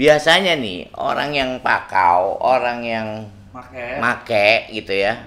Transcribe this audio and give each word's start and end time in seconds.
biasanya 0.00 0.56
nih 0.56 0.88
orang 0.96 1.36
yang 1.36 1.50
pakau, 1.60 2.40
orang 2.40 2.80
yang 2.80 3.08
Make. 3.50 4.00
make 4.00 4.72
gitu 4.72 4.94
ya, 4.96 5.20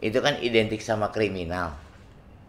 itu 0.00 0.16
kan 0.24 0.38
identik 0.40 0.80
sama 0.80 1.12
kriminal 1.12 1.74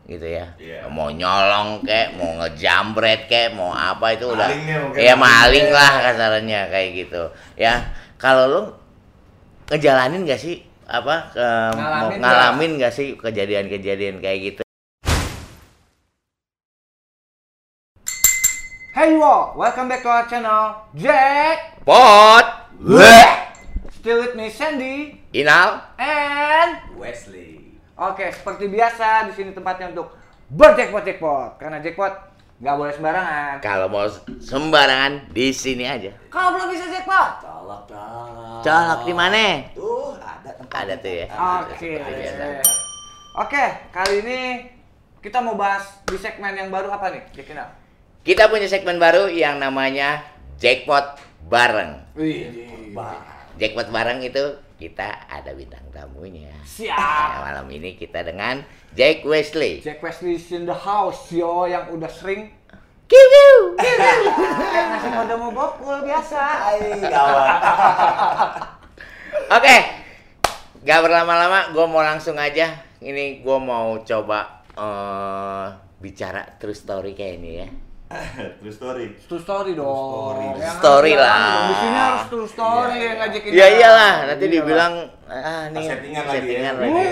gitu 0.05 0.23
ya. 0.23 0.53
Iya. 0.61 0.85
Mau 0.87 1.09
nyolong 1.09 1.81
kek, 1.81 2.15
mau 2.15 2.39
ngejambret 2.39 3.25
kek, 3.25 3.57
mau 3.57 3.73
apa 3.73 4.13
itu 4.13 4.29
udah 4.29 4.47
ya 4.95 5.17
maling 5.17 5.73
lah 5.73 5.91
kasarannya 5.99 6.69
kayak 6.69 6.89
gitu. 6.93 7.23
Ya, 7.57 7.91
kalau 8.21 8.45
lu 8.47 8.61
ngejalanin 9.73 10.29
gak 10.29 10.39
sih 10.39 10.61
apa 10.85 11.33
ke, 11.33 11.47
mau 11.73 12.13
Ngalamin 12.13 12.21
ngalamin 12.21 12.71
gak 12.77 12.93
sih 12.93 13.17
kejadian-kejadian 13.17 14.21
kayak 14.21 14.39
gitu? 14.53 14.64
Hey 19.05 19.13
you 19.13 19.21
all, 19.21 19.53
welcome 19.53 19.85
back 19.85 20.01
to 20.01 20.09
our 20.09 20.25
channel. 20.25 20.81
Jack, 20.97 21.77
Pot, 21.85 22.73
still 24.01 24.17
with 24.17 24.33
me 24.33 24.49
Sandy, 24.49 25.21
Inal, 25.29 25.77
and 26.01 26.97
Wesley. 26.97 27.77
Oke, 28.01 28.33
seperti 28.33 28.65
biasa 28.65 29.29
di 29.29 29.37
sini 29.37 29.53
tempatnya 29.53 29.93
untuk 29.93 30.09
berjackpot 30.49 31.05
jackpot. 31.05 31.61
Karena 31.61 31.85
jackpot 31.85 32.17
nggak 32.57 32.75
boleh 32.81 32.93
sembarangan. 32.97 33.53
kalau 33.61 33.93
mau 33.93 34.09
sembarangan 34.41 35.29
di 35.29 35.53
sini 35.53 35.85
aja. 35.85 36.09
Kalau 36.33 36.57
belum 36.57 36.73
bisa 36.73 36.89
jackpot, 36.89 37.45
Colok, 37.45 37.85
colok. 37.85 38.65
Colok 38.65 38.99
di 39.05 39.13
mana? 39.13 39.69
Tuh, 39.77 40.17
ada 40.17 40.49
tempat. 40.49 40.81
Ada 40.81 40.93
tuh 40.97 41.13
ya. 41.13 41.25
Oke. 41.61 41.91
Biasa. 42.01 42.45
Oke, 43.37 43.65
kali 43.93 44.25
ini 44.25 44.39
kita 45.21 45.45
mau 45.45 45.53
bahas 45.53 45.93
di 46.09 46.17
segmen 46.17 46.57
yang 46.57 46.73
baru 46.73 46.89
apa 46.89 47.13
nih, 47.13 47.21
Jack 47.29 47.53
Inal? 47.53 47.84
Kita 48.25 48.49
punya 48.49 48.65
segmen 48.65 48.97
baru 48.97 49.29
yang 49.29 49.61
namanya 49.61 50.25
Jackpot 50.57 51.21
Bareng. 51.45 52.01
Wih, 52.17 52.49
Jackpot 53.61 53.93
Bareng 53.93 54.17
itu 54.25 54.41
kita 54.81 55.29
ada 55.29 55.53
bintang 55.53 55.85
tamunya. 55.93 56.49
siap. 56.65 56.97
Nah, 56.97 57.53
malam 57.53 57.69
ini 57.69 57.93
kita 57.93 58.25
dengan 58.25 58.65
Jack 58.97 59.21
Wesley. 59.29 59.77
Jack 59.85 60.01
Wesley 60.01 60.41
is 60.41 60.49
in 60.49 60.65
the 60.65 60.73
house, 60.73 61.29
yo, 61.29 61.69
yang 61.69 61.85
udah 61.93 62.09
sering 62.09 62.49
Kiu, 63.05 63.21
kiu. 63.21 63.77
ngasih 63.77 65.09
kode 65.21 65.35
mau 65.37 65.53
bokul 65.53 66.01
biasa. 66.01 66.73
Oke, 69.53 69.75
gak 70.81 70.99
berlama-lama, 71.05 71.69
gue 71.69 71.85
mau 71.85 72.01
langsung 72.01 72.41
aja. 72.41 72.73
Ini 73.05 73.45
gue 73.45 73.57
mau 73.61 74.01
coba 74.01 74.65
eh, 74.73 75.65
bicara 76.01 76.57
true 76.57 76.73
story 76.73 77.13
kayak 77.13 77.33
ini 77.37 77.51
ya. 77.61 77.69
True 78.61 78.69
story. 78.71 79.05
True 79.25 79.41
story 79.41 79.71
dong. 79.73 80.37
story. 80.37 80.45
Yang 80.61 80.77
Story 80.77 81.11
harus 81.11 81.25
lah. 81.25 81.57
Di 81.65 81.75
sini 81.75 81.97
harus 81.97 82.23
true 82.29 82.47
story 82.47 82.93
Iya, 82.93 83.01
yang 83.03 83.17
ngajakin. 83.17 83.49
Ya 83.51 83.65
iyalah, 83.71 84.13
nanti 84.27 84.45
Iya, 84.45 84.53
dibilang 84.53 84.93
ah 85.25 85.63
nih 85.69 85.83
Settingan 85.83 86.23
lagi 86.23 86.37
ya. 86.37 86.41
settingan 86.45 86.73
Hmm. 86.75 86.83
lagi. 86.83 87.05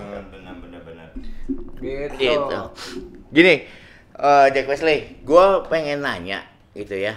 Benar, 0.00 0.54
benar, 0.56 0.80
benar. 0.82 1.08
Gitu. 1.76 2.14
Gitu. 2.16 2.60
Gini, 3.28 3.54
eh, 4.14 4.46
Jack 4.48 4.66
Wesley, 4.66 4.98
gue 5.20 5.44
pengen 5.68 6.00
nanya 6.00 6.40
gitu 6.72 6.96
ya. 6.96 7.12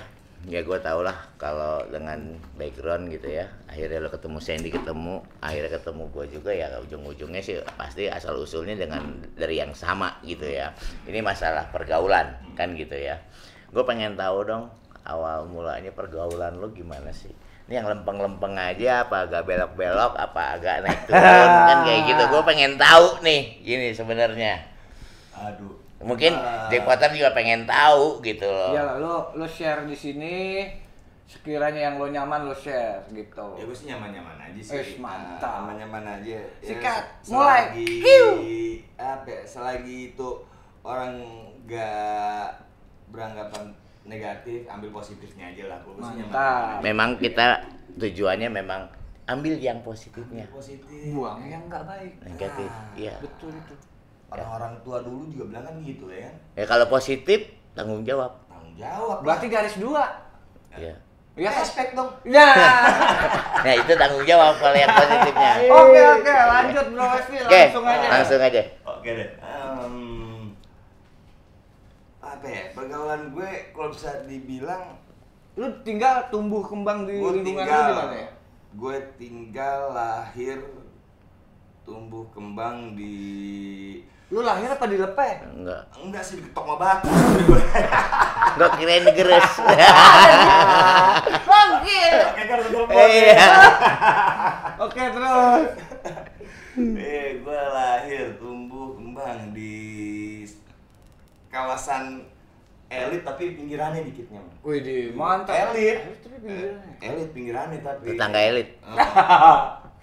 Ya 0.46 0.62
gue 0.62 0.78
tau 0.78 1.02
lah 1.02 1.18
kalau 1.42 1.82
dengan 1.90 2.38
background 2.54 3.10
gitu 3.10 3.34
ya. 3.34 3.50
Akhirnya 3.66 3.98
lo 3.98 4.14
ketemu 4.14 4.38
Sandy 4.38 4.70
ketemu, 4.70 5.26
akhirnya 5.42 5.82
ketemu 5.82 6.04
gue 6.14 6.26
juga 6.38 6.52
ya 6.54 6.70
ujung-ujungnya 6.86 7.42
sih 7.42 7.58
pasti 7.74 8.06
asal 8.06 8.38
usulnya 8.38 8.78
dengan 8.78 9.26
dari 9.34 9.58
yang 9.58 9.74
sama 9.74 10.22
gitu 10.22 10.46
ya. 10.46 10.70
Ini 11.10 11.26
masalah 11.26 11.74
pergaulan 11.74 12.38
kan 12.54 12.78
gitu 12.78 12.94
ya. 12.94 13.18
Gue 13.74 13.82
pengen 13.90 14.14
tahu 14.14 14.46
dong 14.46 14.70
awal 15.02 15.50
mulanya 15.50 15.90
pergaulan 15.90 16.62
lo 16.62 16.70
gimana 16.70 17.10
sih? 17.10 17.34
Ini 17.66 17.82
yang 17.82 17.90
lempeng-lempeng 17.90 18.54
aja 18.54 19.10
apa 19.10 19.26
agak 19.26 19.50
belok-belok 19.50 20.14
apa 20.14 20.62
agak 20.62 20.86
naik 20.86 21.10
turun 21.10 21.50
kan 21.66 21.78
kayak 21.90 22.02
gitu. 22.06 22.24
Gue 22.30 22.42
pengen 22.46 22.78
tahu 22.78 23.26
nih 23.26 23.66
gini 23.66 23.88
sebenarnya. 23.98 24.62
Aduh. 25.34 25.85
Mungkin 25.98 26.32
Ah. 26.32 26.68
Jack 26.68 26.84
Potter 26.84 27.10
juga 27.12 27.32
pengen 27.32 27.64
tahu 27.64 28.20
gitu 28.20 28.44
loh. 28.44 28.72
Iya 28.72 29.00
lo 29.00 29.32
lo 29.32 29.46
share 29.46 29.84
di 29.84 29.96
sini 29.96 30.68
sekiranya 31.24 31.82
yang 31.84 31.96
lo 31.96 32.06
nyaman 32.06 32.46
lo 32.46 32.54
share 32.54 33.02
gitu. 33.10 33.56
Ya 33.56 33.64
gue 33.64 33.74
sih 33.74 33.88
nyaman-nyaman 33.88 34.38
aja 34.38 34.62
sih. 34.62 34.76
Wih, 34.76 35.00
mantap. 35.00 35.64
Nyaman-nyaman 35.64 36.04
aja. 36.20 36.36
Ya, 36.36 36.44
Sikat, 36.62 37.04
se- 37.20 37.32
mulai. 37.32 37.62
Selagi, 37.72 37.88
Hiu. 38.00 38.28
apa 38.96 39.26
ya, 39.26 39.42
selagi 39.42 39.98
itu 40.12 40.30
orang 40.82 41.14
gak 41.66 42.62
beranggapan 43.08 43.74
negatif, 44.04 44.68
ambil 44.68 44.94
positifnya 44.94 45.50
aja 45.50 45.64
lah. 45.66 45.80
Gue 45.82 45.98
sih 45.98 46.14
nyaman. 46.16 46.30
Mantap. 46.30 46.78
Memang 46.84 47.10
kita 47.18 47.46
tujuannya 47.96 48.50
memang 48.52 48.82
ambil 49.26 49.58
yang 49.58 49.82
positifnya. 49.82 50.46
Positif. 50.52 51.10
Buang 51.10 51.42
yang 51.42 51.66
nggak 51.66 51.84
baik. 51.84 52.14
Negatif. 52.22 52.70
Ah. 52.70 52.94
Iya. 52.94 53.16
Betul 53.18 53.50
itu. 53.56 53.74
Orang-orang 54.30 54.74
tua 54.82 54.98
dulu 55.06 55.30
juga 55.30 55.44
bilang 55.54 55.64
kan 55.66 55.76
gitu 55.86 56.06
ya 56.10 56.30
kan. 56.30 56.36
Ya 56.58 56.66
kalau 56.66 56.86
positif 56.90 57.40
tanggung 57.78 58.02
jawab. 58.04 58.42
Tanggung 58.50 58.76
jawab. 58.76 59.18
Berarti 59.22 59.46
garis 59.48 59.76
dua. 59.78 60.04
Ya. 60.76 60.96
Iya 61.36 61.52
kan? 61.52 61.62
respect 61.62 61.92
dong. 61.94 62.12
Ya. 62.24 62.48
Nah, 63.60 63.76
itu 63.84 63.92
tanggung 63.96 64.26
jawab 64.26 64.56
kalau 64.58 64.76
yang 64.76 64.92
positifnya. 64.92 65.52
Oke 65.84 66.00
oke 66.00 66.32
lanjut 66.32 66.86
Bro 66.96 67.06
Wesley 67.12 67.40
Oke, 67.44 67.62
langsung 67.68 67.86
aja. 67.86 68.08
langsung 68.08 68.40
aja. 68.42 68.62
Oke 68.88 69.10
deh. 69.12 69.30
Em, 69.44 69.96
apa 72.24 72.46
ya? 72.48 72.62
Pergaulan 72.72 73.22
gue 73.36 73.50
kalau 73.76 73.90
bisa 73.92 74.24
dibilang 74.26 74.84
Lu 75.56 75.72
tinggal 75.88 76.28
tumbuh 76.28 76.60
kembang 76.60 77.08
di 77.08 77.16
gue 77.16 77.32
lingkungan 77.40 77.40
lu 77.40 77.48
tinggal 77.48 77.84
di 77.88 77.94
mana 77.96 78.16
ya? 78.20 78.30
gue 78.76 78.98
tinggal 79.16 79.80
lahir 79.96 80.60
tumbuh 81.88 82.28
kembang 82.36 82.92
di 83.00 83.16
Lu 84.36 84.44
lahir 84.44 84.68
apa 84.68 84.84
di 84.92 85.00
Lepe? 85.00 85.48
Enggak. 85.48 85.88
enggak 85.96 86.20
sih 86.20 86.36
di 86.36 86.44
ketok 86.44 86.76
batu 86.76 87.08
Enggak 88.60 88.72
kirain 88.76 89.08
digeres. 89.08 89.48
Bangkit. 91.48 92.12
Oke 92.20 92.44
kan 92.44 92.60
betul 92.68 92.84
Iya. 92.92 93.48
Oke 94.84 95.02
terus. 95.08 95.64
eh 97.00 97.40
gue 97.40 97.62
lahir 97.72 98.36
tumbuh 98.36 99.00
kembang 99.00 99.56
di 99.56 100.44
kawasan 101.48 102.28
elit 102.92 103.24
tapi 103.24 103.56
pinggirannya 103.56 104.04
dikitnya. 104.04 104.44
Wih 104.68 104.84
di 104.84 105.16
mantap. 105.16 105.72
Elit. 105.72 106.12
Tapi 106.12 106.36
pinggirannya. 106.44 106.92
elit 107.00 107.30
pinggirannya 107.32 107.80
tapi 107.80 108.12
Tetangga 108.12 108.40
elit. 108.44 108.76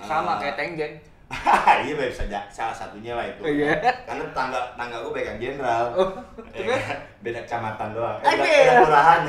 Sama 0.01 0.41
kayak 0.41 0.57
Tengjen. 0.57 1.12
iya 1.83 1.95
bisa 1.97 2.25
ja- 2.27 2.49
salah 2.49 2.73
satunya 2.73 3.13
lah 3.13 3.25
itu 3.25 3.41
Iya. 3.43 3.73
karena 4.05 4.25
tangga 4.33 4.61
tangga 4.75 5.01
gue 5.01 5.13
pegang 5.13 5.37
jenderal 5.37 5.85
Oh, 5.95 6.11
Ya 6.53 6.61
terus? 6.63 6.77
kan? 6.79 6.99
beda 7.21 7.39
kecamatan 7.43 7.89
doang 7.93 8.19
eh, 8.19 8.31
beda, 8.31 8.45
beda 8.45 8.73
kelurahan 8.79 9.21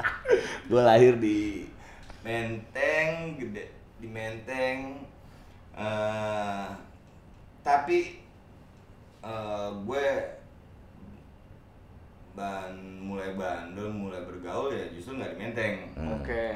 gue 0.70 0.82
lahir 0.82 1.14
di 1.16 1.40
Menteng 2.20 3.08
gede 3.36 3.64
di 3.96 4.08
Menteng 4.08 4.78
eh 5.74 6.66
tapi 7.60 8.22
eh 9.20 9.68
gue 9.82 10.06
ban 12.32 12.72
mulai 13.00 13.32
bandel 13.32 13.88
mulai 13.88 14.20
bergaul 14.22 14.68
ya 14.68 14.84
justru 14.90 15.16
nggak 15.16 15.32
di 15.32 15.38
Menteng. 15.38 15.74
Oke. 16.14 16.52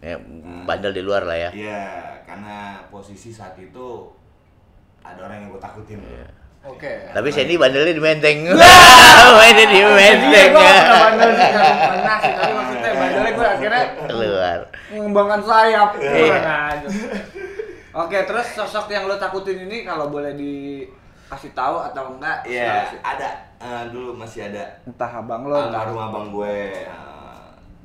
Ya, 0.00 0.16
bandel 0.64 0.92
di 0.92 1.02
luar 1.02 1.22
lah 1.22 1.36
ya. 1.38 1.50
Iya, 1.50 1.84
karena 2.24 2.56
posisi 2.88 3.28
saat 3.28 3.52
itu 3.54 4.08
ada 5.00 5.20
orang 5.20 5.44
yang 5.44 5.48
gue 5.50 5.60
takutin. 5.60 6.00
Iya. 6.00 6.24
Oke. 6.62 7.08
Tapi 7.10 7.28
Sandy 7.28 7.56
bandelnya 7.56 7.92
di 7.92 8.00
Menteng. 8.00 8.48
Mainnya 9.36 9.66
di 9.66 9.76
Iya, 9.76 9.88
Menteng. 9.90 10.48
gue 10.50 10.60
pernah 10.60 11.00
bandel 11.06 11.30
pernah 11.78 12.16
sih, 12.18 12.32
tapi 12.32 12.52
maksudnya 12.58 12.90
bandelnya 12.94 13.30
gue 13.30 13.46
akhirnya 13.46 13.82
Keluar. 14.06 14.58
mengembangkan 14.90 15.40
sayap. 15.42 15.90
Iya. 15.96 16.40
Oke, 17.92 18.18
terus 18.22 18.46
sosok 18.50 18.86
yang 18.88 19.04
lo 19.04 19.16
takutin 19.16 19.60
ini 19.60 19.82
kalau 19.82 20.08
boleh 20.08 20.32
dikasih 20.32 21.52
tahu 21.52 21.76
atau 21.82 22.14
enggak? 22.14 22.40
Iya, 22.44 22.88
sih. 22.88 23.00
ada 23.02 23.28
eh, 23.58 23.84
dulu 23.88 24.14
masih 24.14 24.46
ada 24.46 24.62
Entah 24.84 25.10
abang 25.10 25.44
lo, 25.44 25.58
entah 25.58 25.82
almarhum 25.82 26.00
abang 26.00 26.26
gue, 26.30 26.86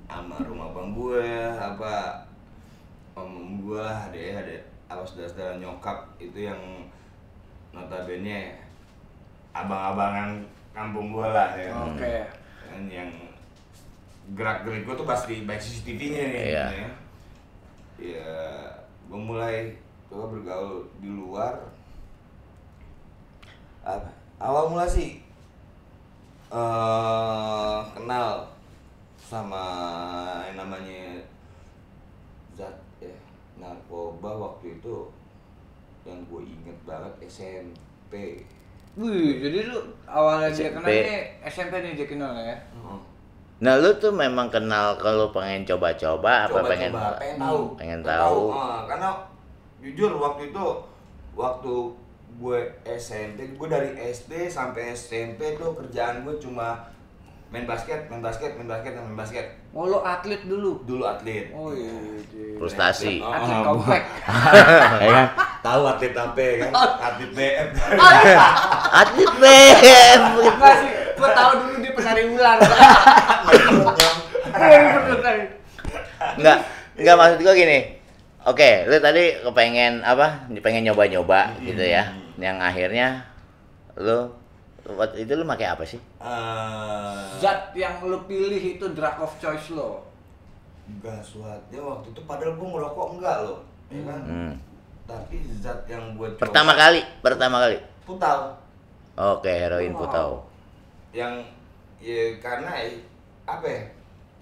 eh, 0.05 0.13
almarhum 0.13 0.61
abang 0.61 0.93
gue, 0.93 1.25
apa 1.57 2.25
om 3.17 3.61
gue, 3.63 3.81
adek 3.81 4.37
adek 4.37 4.61
apa 4.85 5.01
saudara-saudara 5.01 5.57
nyokap 5.57 6.05
itu 6.21 6.45
yang 6.45 6.61
notabene 7.73 8.53
abang-abangan 9.55 10.45
kampung 10.75 11.09
gue 11.09 11.27
lah 11.27 11.49
ya. 11.57 11.73
Oke. 11.89 12.15
Kan 12.69 12.85
yang 12.91 13.09
gerak 14.37 14.65
gerik 14.65 14.85
gue 14.85 14.95
tuh 14.97 15.07
pasti 15.07 15.41
baik 15.45 15.61
CCTV-nya 15.61 16.23
nih. 16.29 16.43
Iya. 16.53 16.65
Ya, 16.69 16.89
ya 17.97 18.33
gue 19.09 19.19
mulai 19.19 19.73
coba 20.11 20.37
bergaul 20.37 20.85
di 21.01 21.09
luar. 21.09 21.55
Apa? 23.85 24.09
Awal 24.37 24.69
mula 24.69 24.85
sih 24.85 25.21
eh 26.55 27.79
kenal 27.97 28.54
sama 29.25 29.65
yang 30.45 30.61
namanya 30.61 31.17
zat 32.53 32.77
ya 33.01 33.09
narkoba 33.57 34.29
waktu 34.29 34.77
itu 34.77 35.09
yang 36.05 36.21
gue 36.29 36.45
inget 36.45 36.77
banget 36.85 37.13
SMP 37.25 38.45
Wih, 38.95 39.43
jadi 39.43 39.67
lu 39.67 39.81
awalnya 40.07 40.47
dia 40.55 40.71
SMP. 40.71 40.75
kenal 40.79 40.87
nih 40.87 41.19
SMP 41.43 41.73
nih 41.83 41.91
dia 41.99 42.07
kenal 42.07 42.31
ya? 42.31 42.55
Nah 43.59 43.75
lu 43.75 43.91
tuh 43.99 44.13
memang 44.15 44.47
kenal 44.47 44.95
kalau 44.95 45.35
pengen 45.35 45.67
coba-coba 45.67 46.47
apa 46.47 46.59
pengen 46.63 46.95
Coba-coba, 46.95 47.19
pengen 47.19 47.37
tahu 47.41 47.61
pengen 47.75 47.99
tahu. 48.05 48.41
Ah, 48.55 48.87
karena 48.87 49.09
jujur 49.83 50.15
waktu 50.15 50.53
itu 50.55 50.65
waktu 51.35 51.73
gue 52.35 52.59
SMP 52.87 53.51
gue 53.55 53.67
dari 53.67 53.91
SD 53.99 54.47
sampai 54.47 54.95
SMP 54.95 55.59
tuh 55.59 55.75
kerjaan 55.75 56.23
gue 56.23 56.35
cuma 56.39 56.87
main 57.55 57.63
basket 57.63 58.11
main 58.11 58.19
basket 58.19 58.51
main 58.59 58.67
basket 58.67 58.91
main 58.99 59.15
basket 59.15 59.45
Oh 59.71 59.87
lu 59.87 60.03
atlet 60.03 60.43
dulu? 60.43 60.83
dulu 60.83 61.07
atlet 61.07 61.55
Oh 61.55 61.71
iya. 61.71 61.87
iya. 62.35 62.59
Frustasi. 62.59 63.23
Oh, 63.23 63.31
Atlet 63.31 63.55
oh, 63.59 63.63
komplek. 63.75 64.03
ya 65.03 65.09
kan 65.11 65.27
tahu 65.63 65.81
atlet 65.87 66.11
apa 66.15 66.39
ya 66.39 66.53
kan 66.67 66.71
atlet 66.99 67.31
BM 67.31 67.67
Atlet 69.03 69.31
BM. 69.39 70.19
Enggak 70.43 70.75
sih, 70.83 70.91
gua 71.15 71.29
tahu 71.31 71.51
dulu 71.63 71.75
dia 71.79 71.91
penari 71.95 72.23
ular. 72.27 72.57
Enggak, 76.35 76.57
enggak 76.99 77.15
maksud 77.15 77.39
gua 77.43 77.53
gini. 77.55 77.79
Oke, 78.45 78.69
lu 78.87 78.95
tadi 79.01 79.23
kepengen 79.41 80.05
apa? 80.05 80.47
Pengen 80.59 80.91
nyoba-nyoba 80.91 81.55
gitu 81.63 81.83
ya. 81.83 82.11
Yang 82.39 82.57
akhirnya 82.61 83.07
lu 83.99 84.31
waktu 84.87 85.17
itu 85.19 85.33
lu 85.33 85.43
pakai 85.43 85.67
apa 85.67 85.83
sih? 85.83 85.97
Eh, 86.15 87.17
Zat 87.35 87.73
yang 87.73 87.97
lu 88.01 88.21
pilih 88.23 88.55
itu 88.71 88.85
drug 88.87 89.17
of 89.19 89.33
choice 89.35 89.69
lo. 89.71 90.05
enggak 90.85 91.17
suatnya 91.19 91.81
waktu 91.81 92.07
itu 92.07 92.21
padahal 92.23 92.53
gue 92.53 92.67
ngerokok 92.67 93.07
enggak 93.11 93.37
loh 93.41 93.57
ya 93.87 94.01
kan 94.03 94.21
Hmm. 94.21 94.53
tapi 95.03 95.41
zat 95.55 95.81
yang 95.85 96.13
gue 96.13 96.29
coba 96.29 96.41
Pertama 96.41 96.71
kali, 96.73 97.01
pertama 97.19 97.57
kali. 97.59 97.77
putau 98.03 98.53
Oke, 99.15 99.49
heroin 99.49 99.89
Wow. 99.91 99.99
putau. 99.99 100.29
yang 101.09 101.41
ya 101.97 102.37
karena 102.37 102.69
ya, 102.75 103.01
apa 103.43 103.65
ya 103.65 103.81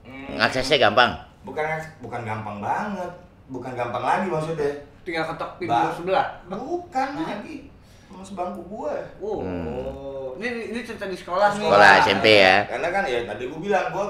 Hmm, 0.04 0.36
Aksesnya 0.38 0.84
gampang. 0.84 1.16
bukan 1.42 1.64
bukan 2.02 2.22
gampang 2.22 2.60
banget 2.60 3.12
bukan 3.48 3.72
gampang 3.72 4.04
lagi 4.04 4.28
maksudnya 4.28 4.72
Tinggal 5.04 5.24
ketok 5.26 5.52
pintu 5.58 5.88
sebelah. 5.96 6.28
bukan 6.46 7.10
lagi 7.18 7.72
sama 8.14 8.24
sebangku 8.24 8.62
gue 8.64 8.96
Oh. 9.20 9.42
Hmm. 9.42 10.34
Ini 10.36 10.50
ini 10.70 10.80
cerita 10.82 11.06
di 11.06 11.14
sekolah 11.14 11.50
nih. 11.52 11.62
Sekolah 11.64 11.92
SMP 12.04 12.28
ya. 12.38 12.58
karena 12.68 12.90
kan 12.90 13.04
ya 13.04 13.20
tadi 13.24 13.44
gue 13.46 13.60
bilang 13.60 13.90
gue 13.90 14.08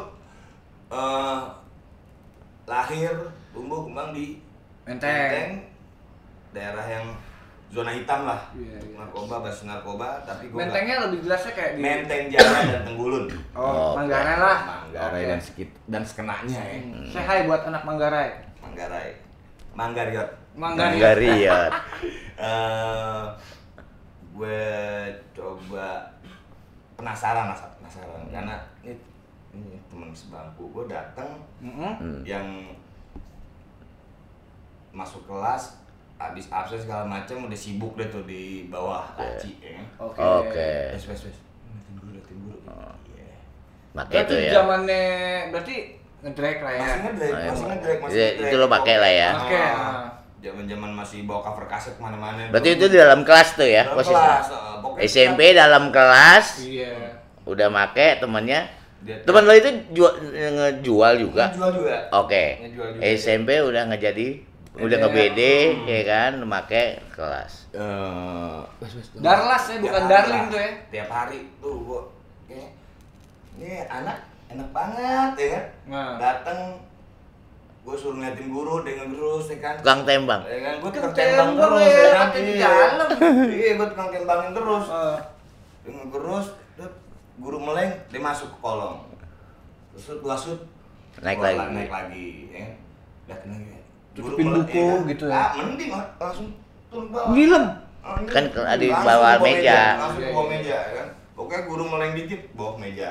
eh, 0.89 1.39
lahir 2.65 3.13
tumbuh 3.49 3.83
kembang 3.83 4.11
di 4.11 4.39
Menteng. 4.83 5.63
daerah 6.49 6.85
yang 6.85 7.05
zona 7.67 7.89
hitam 7.89 8.23
lah 8.23 8.37
Iya, 8.53 8.77
iya. 8.77 8.93
narkoba 8.95 9.41
basis 9.41 9.65
narkoba 9.65 10.21
tapi 10.21 10.45
gue 10.45 10.55
Mentengnya 10.55 11.01
lebih 11.01 11.23
jelasnya 11.23 11.51
kayak 11.51 11.71
di 11.73 11.81
Menteng 11.81 12.23
Jaya 12.29 12.59
dan 12.69 12.81
Tenggulun 12.85 13.25
Oh, 13.51 13.63
Oh, 13.63 13.91
Manggarai 13.97 14.37
lah. 14.37 14.57
Manggarai 14.85 15.23
Oke. 15.23 15.29
dan 15.29 15.41
sekit 15.41 15.69
dan 15.87 16.03
sekenanya 16.03 16.61
ya 16.61 16.77
Hmm. 16.79 17.09
Hi 17.09 17.39
buat 17.43 17.61
anak 17.63 17.81
Manggarai. 17.81 18.29
Manggarai 18.59 19.09
Manggariot 19.73 20.29
Manggarai. 20.53 20.93
Manggariot. 20.93 21.71
eh 22.45 23.23
gue 24.33 24.61
coba 25.31 26.01
penasaran 26.93 27.47
lah 27.47 27.57
penasaran 27.77 28.25
karena 28.27 28.55
ini 28.81 28.97
ini 29.51 29.77
teman 29.85 30.09
sebangku 30.09 30.65
gue 30.71 30.85
datang 30.87 31.37
Mm-mm. 31.59 31.93
Hmm. 31.95 32.21
yang 32.23 32.45
masuk 34.91 35.25
kelas 35.25 35.81
habis 36.15 36.47
absen 36.49 36.77
segala 36.79 37.03
macam 37.03 37.45
udah 37.45 37.57
sibuk 37.57 37.93
deh 37.93 38.07
tuh 38.07 38.23
di 38.23 38.69
bawah 38.69 39.03
laci 39.15 39.57
ya 39.59 39.75
kan. 39.75 39.85
Oke. 39.99 40.19
Oke. 40.21 40.71
Wes 40.93 41.05
wes 41.05 41.21
wes. 41.27 41.37
Liatin 41.67 41.93
guru, 41.97 42.09
liatin 42.13 42.37
guru. 42.39 42.57
Iya. 43.09 43.33
Pakai 43.91 44.13
Berarti 44.15 44.31
itu 44.31 44.35
ya. 44.39 44.51
zamannya 44.53 45.03
berarti 45.49 45.75
ngedrag 46.23 46.57
lah 46.61 46.71
ya. 46.71 46.79
Masih 46.79 47.01
ngedrag, 47.03 47.33
Oh, 47.33 47.35
iya, 47.35 47.49
masih 47.49 47.65
ngedrag, 47.67 47.97
masih 47.99 48.15
Iya, 48.15 48.27
ngedrag. 48.29 48.47
itu 48.47 48.55
lo 48.55 48.67
pakai 48.69 48.95
lah 48.95 49.11
ya. 49.11 49.29
Pakai, 49.35 49.59
Ah, 49.59 49.73
ah. 49.75 50.03
Zaman-zaman 50.43 50.91
masih 50.91 51.23
bawa 51.23 51.39
cover 51.41 51.65
kaset 51.65 51.95
ke 51.95 52.01
mana-mana. 52.03 52.51
Berarti 52.51 52.75
itu 52.75 52.85
di 52.85 52.97
dalam 52.99 53.23
kelas 53.23 53.55
tuh 53.55 53.63
ya 53.63 53.87
Dalam 53.87 53.95
posisinya. 53.95 54.27
kelas, 54.35 54.47
pokoknya 54.83 55.03
SMP 55.07 55.41
dalam 55.55 55.83
kelas 55.87 56.45
Iya. 56.59 56.91
udah 57.43 57.67
make 57.69 58.19
temennya. 58.19 58.61
Dia- 58.99 59.19
Temen 59.19 59.43
lo 59.43 59.51
itu 59.51 59.67
jual, 59.91 60.11
ngejual 60.31 61.13
juga. 61.17 61.47
Ngejual 61.49 61.71
juga. 61.73 61.95
Oke. 62.13 62.45
Ngejual 62.59 62.87
juga. 62.93 63.03
SMP 63.09 63.49
udah 63.57 63.83
ngejadi 63.87 64.27
udah 64.73 64.97
nge 64.97 65.09
BD 65.11 65.39
ya 65.85 66.01
kan 66.03 66.31
make 66.41 66.83
kelas. 67.09 67.71
Eh, 67.71 68.59
wes, 68.79 68.91
Darlas 69.15 69.63
ya, 69.65 69.77
bukan 69.79 70.03
darling 70.07 70.45
tuh 70.47 70.59
ya. 70.59 70.71
Tiap 70.89 71.09
hari 71.09 71.39
tuh 71.57 71.75
gua 71.83 72.01
ini 73.53 73.85
anak 73.85 74.17
enak 74.49 74.69
banget 74.71 75.31
ya 75.37 75.47
kan. 75.51 75.63
Nah. 75.87 76.11
Datang 76.17 76.59
gue 77.83 77.91
suruh 77.93 78.15
ngeliatin 78.15 78.47
guru 78.47 78.79
dengan 78.81 79.07
terus 79.09 79.45
ya 79.45 79.57
kan. 79.59 79.73
Tukang 79.77 80.01
tembang. 80.03 80.41
Ya 80.43 80.57
kan 80.57 80.73
gue 80.77 80.89
Tukang 80.89 81.11
tembang 81.11 81.49
tembang 81.49 81.51
terus 81.59 81.81
ya, 81.83 81.99
ya 81.99 82.11
kan. 82.13 82.27
di 82.29 82.39
Iya. 82.39 82.63
dalam. 82.63 83.07
Iya, 83.51 83.71
gue 83.73 83.87
tukang 83.89 84.09
tembangin 84.09 84.51
terus. 84.53 84.85
Eh, 84.87 85.17
Dengan 85.83 86.05
terus 86.09 86.45
guru 87.35 87.57
meleng 87.59 87.91
dia 88.07 88.21
masuk 88.21 88.47
ke 88.47 88.57
kolong. 88.59 88.97
Terus 89.91 90.05
gua 90.17 90.33
sud 90.33 90.59
Naik 91.19 91.37
lagi. 91.37 91.59
Naik 91.67 91.91
lagi 91.91 92.27
ya. 92.47 92.57
kan. 92.57 92.71
Liatin 93.27 93.49
lagi. 93.51 93.65
Guru 94.13 94.25
Tutupin 94.31 94.47
buku 94.47 94.85
kan. 94.85 95.09
gitu 95.09 95.25
ya. 95.27 95.35
Ah, 95.35 95.49
mending 95.59 95.89
langsung 95.91 96.47
turun 96.87 97.05
ke 97.05 97.11
bawah. 97.11 97.29
Ngilang. 97.29 97.67
Ah, 97.99 98.15
Kan 98.25 98.43
ke- 98.47 98.67
di 98.77 98.87
bawah 98.89 99.33
meja. 99.37 99.79
Langsung 99.97 100.21
ke 100.21 100.29
bawah 100.29 100.45
Iya, 100.45 100.49
iya. 100.49 100.61
meja 100.61 100.77
ya 100.79 100.93
kan. 100.95 101.07
Pokoknya 101.33 101.61
guru 101.65 101.83
meleng 101.85 102.11
dikit 102.13 102.41
bawah 102.53 102.75
meja. 102.77 103.09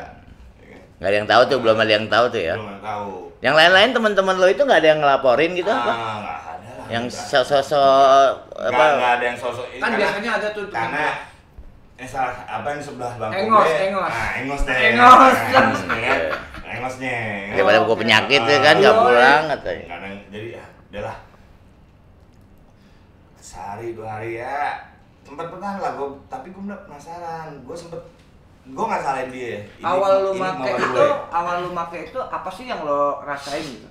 Ya 0.56 0.66
kan. 0.66 0.80
Nggak 0.96 1.08
ada 1.08 1.16
yang 1.19 1.28
tahu 1.28 1.42
tuh, 1.44 1.58
belum 1.60 1.76
ada 1.76 1.92
yang 1.92 2.06
tahu 2.08 2.24
tuh 2.30 2.42
ya. 2.42 2.54
Belum 2.56 2.70
ada 2.70 2.80
tahu. 2.80 3.12
Yang 3.43 3.55
lain-lain 3.55 3.91
teman-teman 3.91 4.37
lo 4.37 4.47
itu 4.47 4.62
nggak 4.62 4.79
ada 4.79 4.89
yang 4.89 5.00
ngelaporin 5.00 5.50
gitu 5.53 5.67
ah, 5.67 5.77
apa? 5.77 5.93
nggak 5.93 6.39
ada 6.49 6.71
lah. 6.73 6.87
Yang 6.89 7.05
Nggak. 7.11 7.43
sosok 7.43 8.31
Nggak- 8.55 8.71
apa? 8.71 8.85
nggak 8.94 9.12
ada 9.12 9.25
yang 9.25 9.39
sosok 9.39 9.67
ini 9.69 9.77
Kan 9.77 9.83
karena- 9.85 9.99
biasanya 10.00 10.31
ada 10.33 10.49
tuh 10.49 10.65
temen 10.65 10.79
karena 10.89 11.06
eh 11.94 12.09
salah 12.09 12.35
apa 12.41 12.67
yang 12.69 12.81
sebelah 12.81 13.12
bangku 13.17 13.37
Engos, 13.37 13.62
gue? 13.65 13.79
engos. 13.85 14.09
nah 14.09 14.31
engos 14.37 14.62
deh 14.65 14.77
Engos. 14.89 15.35
Nah, 15.43 15.61
engosnya 15.69 16.00
kan 16.00 16.19
engosnya 16.73 17.17
Daripada 17.53 17.79
gua 17.81 17.91
oke. 17.91 18.00
penyakit 18.00 18.41
Ah, 18.41 18.47
tuh 18.49 18.59
kan 18.59 18.75
nggak 18.77 18.91
iya. 18.91 19.03
pulang 19.03 19.43
katanya. 19.50 19.85
kadang 19.89 20.15
jadi 20.29 20.49
ya 20.53 20.65
udahlah 20.89 21.17
sehari 23.39 23.89
dua 23.93 24.08
hari 24.11 24.31
ya 24.37 24.87
sempat 25.22 25.46
pernah 25.49 25.72
lah 25.77 25.93
gue 25.93 26.08
tapi 26.27 26.49
gue 26.49 26.63
penasaran 26.63 27.61
gue 27.61 27.77
sempet 27.77 28.01
gue 28.64 28.84
nggak 28.84 29.02
salahin 29.02 29.28
dia 29.28 29.58
Ini- 29.58 29.82
Awal 29.82 30.12
lu 30.20 30.31
make 30.32 30.70
itu, 30.70 30.86
gue. 30.88 31.08
awal 31.28 31.56
lu 31.60 31.70
make 31.70 31.98
itu 32.04 32.19
apa 32.20 32.48
sih 32.48 32.64
yang 32.64 32.81
lo 32.82 33.19
rasain 33.20 33.60
gitu? 33.60 33.88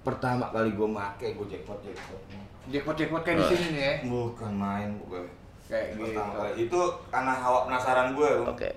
pertama 0.00 0.48
kali 0.48 0.70
gue 0.70 0.88
make 0.88 1.26
gue 1.28 1.46
jackpot 1.48 1.78
jackpot 1.80 2.20
Jackpot-jackpot 2.68 3.22
kayak 3.22 3.40
di 3.40 3.44
sini 3.48 3.66
nih 3.72 3.80
ya. 3.82 3.94
bukan 4.04 4.52
main 4.52 4.92
gue 5.00 5.24
Kayak 5.64 5.88
gitu. 5.90 6.04
pertama 6.06 6.32
kali 6.34 6.52
itu 6.62 6.80
karena 7.08 7.32
hawa 7.34 7.58
penasaran 7.64 8.08
gue. 8.12 8.30
Oke. 8.44 8.70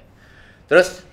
Terus 0.65 1.03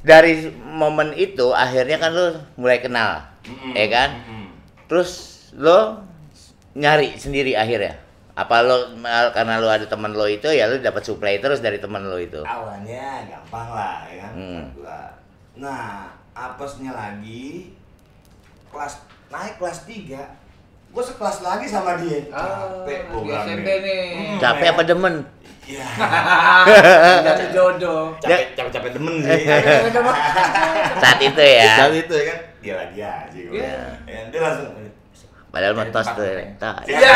dari 0.00 0.32
momen 0.52 1.10
itu 1.10 1.50
akhirnya 1.50 1.94
kan 1.96 2.10
lo 2.10 2.26
mulai 2.54 2.78
kenal, 2.78 3.22
Mm-mm, 3.40 3.70
ya 3.72 3.86
kan? 3.88 4.10
mm-mm. 4.20 4.46
Terus 4.84 5.10
lo 5.54 6.02
nyari 6.72 7.14
sendiri 7.14 7.54
akhirnya. 7.54 8.02
Apa 8.34 8.56
lo 8.60 8.90
karena 9.30 9.56
lo 9.56 9.68
ada 9.68 9.84
teman 9.84 10.10
lo 10.10 10.26
itu 10.26 10.46
ya 10.48 10.66
lo 10.66 10.74
dapat 10.76 11.00
supply 11.00 11.38
terus 11.38 11.58
dari 11.58 11.78
teman 11.78 12.02
lo 12.02 12.18
itu. 12.18 12.42
awalnya 12.42 13.22
gampang 13.24 13.68
lah 13.68 14.02
ya 14.04 14.16
kan 14.20 14.32
Hmm. 14.34 14.62
Gua. 14.74 15.00
nah 15.54 16.10
apesnya 16.32 16.90
lagi 16.90 17.70
kelas 18.68 18.98
naik 19.28 19.54
kelas 19.54 19.86
3 19.86 20.18
gue 20.90 21.02
sekelas 21.04 21.38
lagi 21.40 21.66
sama 21.66 21.94
dia 21.96 22.22
Ah, 22.28 22.82
capek 22.82 22.98
gue 23.04 23.14
di 23.16 23.22
bilang 23.24 23.42
SMP 23.44 23.68
nih. 23.80 24.02
Hmm, 24.14 24.38
Capek 24.40 24.62
ya. 24.64 24.72
apa 24.72 24.82
demen? 24.84 25.14
Iya. 25.64 25.86
Jadi 27.26 27.44
jodoh. 27.50 28.04
capek 28.18 28.52
capek 28.52 28.70
capek 28.72 28.90
demen 28.92 29.14
sih 29.18 29.42
Saat 30.96 31.18
itu 31.20 31.42
ya. 31.42 31.72
Saat 31.76 31.94
itu 31.96 32.12
ya 32.12 32.24
kan 32.28 32.38
dia 32.60 32.74
lagi 32.74 32.98
aja 32.98 33.38
gue 33.40 33.62
dia 34.04 34.38
langsung 34.40 34.70
Padahal 35.54 35.74
mentos 35.76 36.02
tempat 36.02 36.18
tuh. 36.18 36.26
gue. 36.26 36.44
Tak. 36.58 36.76
Iya. 36.84 37.12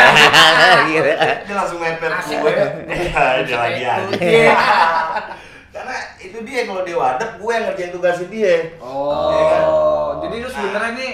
Gitu. 0.87 1.11
dia 1.43 1.53
langsung 1.53 1.79
mepet 1.79 2.11
gue. 2.23 2.53
Iya, 2.89 3.23
dia 3.43 3.57
lagi 3.57 3.83
aja 3.83 4.15
Iya. 4.15 4.55
karena 5.69 5.95
itu 6.17 6.37
dia 6.41 6.59
kalau 6.63 6.81
dia 6.81 6.95
wadap 6.95 7.31
gue 7.35 7.51
yang 7.51 7.65
ngerjain 7.67 7.91
tugasnya 7.91 8.27
dia 8.27 8.55
Oh, 8.79 10.17
jadi 10.19 10.35
lu 10.37 10.49
sebenarnya 10.49 10.91
nih 10.93 11.11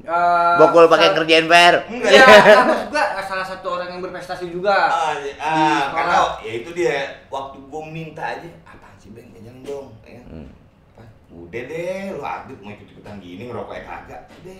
eh, 0.00 0.54
Bokul 0.56 0.86
pakai 0.86 1.08
kerjain 1.12 1.44
PR. 1.44 1.74
enggak 1.84 2.10
Iya, 2.10 2.24
kan 2.24 2.64
maksud 2.64 2.88
gua 2.88 3.04
eh, 3.10 3.24
salah 3.26 3.44
satu 3.44 3.66
orang 3.70 3.88
yang 3.90 4.00
berprestasi 4.00 4.48
juga. 4.48 4.88
Ah, 4.88 5.12
ah, 5.12 5.12
sekolah. 5.18 5.84
karena 5.90 6.16
ya 6.40 6.52
itu 6.54 6.70
dia 6.72 6.94
waktu 7.26 7.58
gue 7.58 7.82
minta 7.84 8.24
aja 8.30 8.48
apaan 8.64 8.96
sih 8.96 9.10
bang 9.10 9.28
jangan 9.34 9.60
dong 9.62 9.86
ya 10.00 10.12
kan? 10.14 10.24
Hmm. 10.30 10.48
Apa? 10.94 11.02
udah 11.28 11.62
deh 11.64 12.00
lu 12.10 12.20
atlet 12.20 12.58
mau 12.58 12.70
ikut 12.70 12.88
ikutan 12.88 13.14
gini 13.18 13.42
ngerokok 13.44 13.74
ya 13.74 13.82
kagak 13.84 14.20
udah 14.38 14.58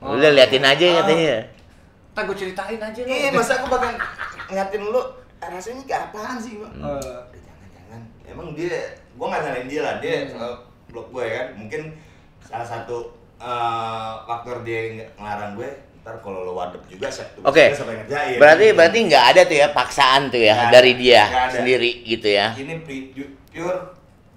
Oh. 0.00 0.16
Udah 0.16 0.30
liatin 0.30 0.64
aja 0.64 0.84
Oh. 0.86 0.94
katanya. 0.98 1.36
Ntar 2.10 2.22
gue 2.24 2.36
ceritain 2.36 2.80
aja 2.80 3.00
lo. 3.00 3.08
Iya, 3.08 3.28
masa 3.30 3.52
aku 3.60 3.66
bakal 3.68 3.92
ngatin 4.48 4.82
lu 4.82 5.02
"Ah, 5.38 5.48
rasanya 5.48 5.82
kayak 5.84 6.02
apaan 6.08 6.36
sih, 6.36 6.56
Bang? 6.56 6.72
Eh, 6.74 6.80
Udah, 6.82 7.20
jangan-jangan. 7.30 8.00
Emang 8.26 8.48
dia, 8.52 8.76
gua 9.14 9.26
nggak 9.30 9.42
nyalain 9.42 9.68
dia 9.68 9.80
lah, 9.80 9.94
dia 9.98 10.12
selalu 10.26 10.56
blok 10.86 11.06
gue 11.10 11.22
ya 11.22 11.32
kan. 11.34 11.48
Mungkin 11.56 11.82
salah 12.40 12.66
satu 12.66 12.96
eh, 13.38 14.12
faktor 14.22 14.60
dia 14.60 14.80
nge- 14.94 15.10
ngelarang 15.16 15.52
gue. 15.54 15.70
Ntar 16.00 16.16
kalau 16.18 16.44
lo 16.44 16.52
wadep 16.54 16.80
juga. 16.86 17.08
Siapa 17.08 17.40
yang 17.42 18.04
ngerjain? 18.04 18.36
Berarti 18.36 18.66
berarti 18.72 18.98
nggak 19.06 19.24
ada 19.26 19.40
tuh 19.44 19.56
ya 19.58 19.68
paksaan 19.70 20.22
tuh 20.28 20.40
ya 20.40 20.54
ada. 20.58 20.72
dari 20.74 20.92
dia 20.94 21.22
sendiri 21.50 22.04
gitu 22.04 22.24
ya. 22.26 22.52
Ini 22.52 22.80
pure 22.80 23.80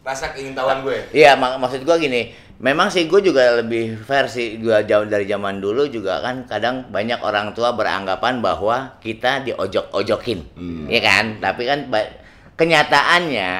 rasa 0.03 0.31
keingintahuan 0.31 0.83
gue. 0.83 0.99
Iya, 1.11 1.35
mak 1.35 1.55
maksud 1.57 1.83
gua 1.83 1.95
gini. 1.95 2.31
Memang 2.61 2.87
sih 2.93 3.09
gue 3.09 3.19
juga 3.19 3.59
lebih 3.59 3.97
fair 4.05 4.29
sih 4.29 4.61
gua 4.61 4.85
jauh 4.85 5.03
dari 5.09 5.25
zaman 5.25 5.57
dulu 5.59 5.89
juga 5.89 6.21
kan 6.21 6.45
kadang 6.45 6.87
banyak 6.93 7.19
orang 7.19 7.51
tua 7.51 7.73
beranggapan 7.73 8.39
bahwa 8.39 9.01
kita 9.01 9.41
diojok-ojokin. 9.43 10.39
Hmm. 10.55 10.85
Iya 10.87 11.01
kan? 11.01 11.25
Tapi 11.41 11.63
kan 11.65 11.79
kenyataannya 12.53 13.51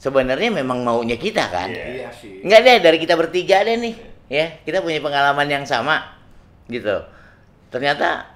sebenarnya 0.00 0.50
memang 0.54 0.86
maunya 0.86 1.18
kita 1.18 1.50
kan. 1.50 1.68
Iya. 1.68 2.08
Iya 2.46 2.58
deh 2.62 2.76
dari 2.78 2.96
kita 3.02 3.18
bertiga 3.18 3.66
deh 3.66 3.74
nih. 3.74 3.94
Ya, 4.26 4.58
kita 4.66 4.82
punya 4.82 4.98
pengalaman 4.98 5.46
yang 5.46 5.64
sama 5.66 6.02
gitu. 6.66 6.98
Ternyata 7.70 8.26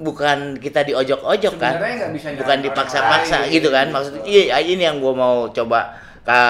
bukan 0.00 0.58
kita 0.58 0.82
diojok-ojok 0.88 1.54
kan. 1.60 1.78
Bukan 2.36 2.58
dipaksa-paksa 2.64 3.46
gitu 3.52 3.70
kan. 3.70 3.92
Maksudnya 3.92 4.24
iya 4.24 4.58
ini 4.60 4.82
yang 4.82 4.98
gua 4.98 5.14
mau 5.14 5.36
coba 5.52 5.94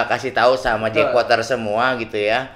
kasih 0.06 0.30
tahu 0.30 0.54
sama 0.54 0.88
Jack 0.88 1.10
Betul. 1.10 1.16
Potter 1.16 1.40
semua 1.42 1.94
gitu 1.96 2.16
ya. 2.16 2.50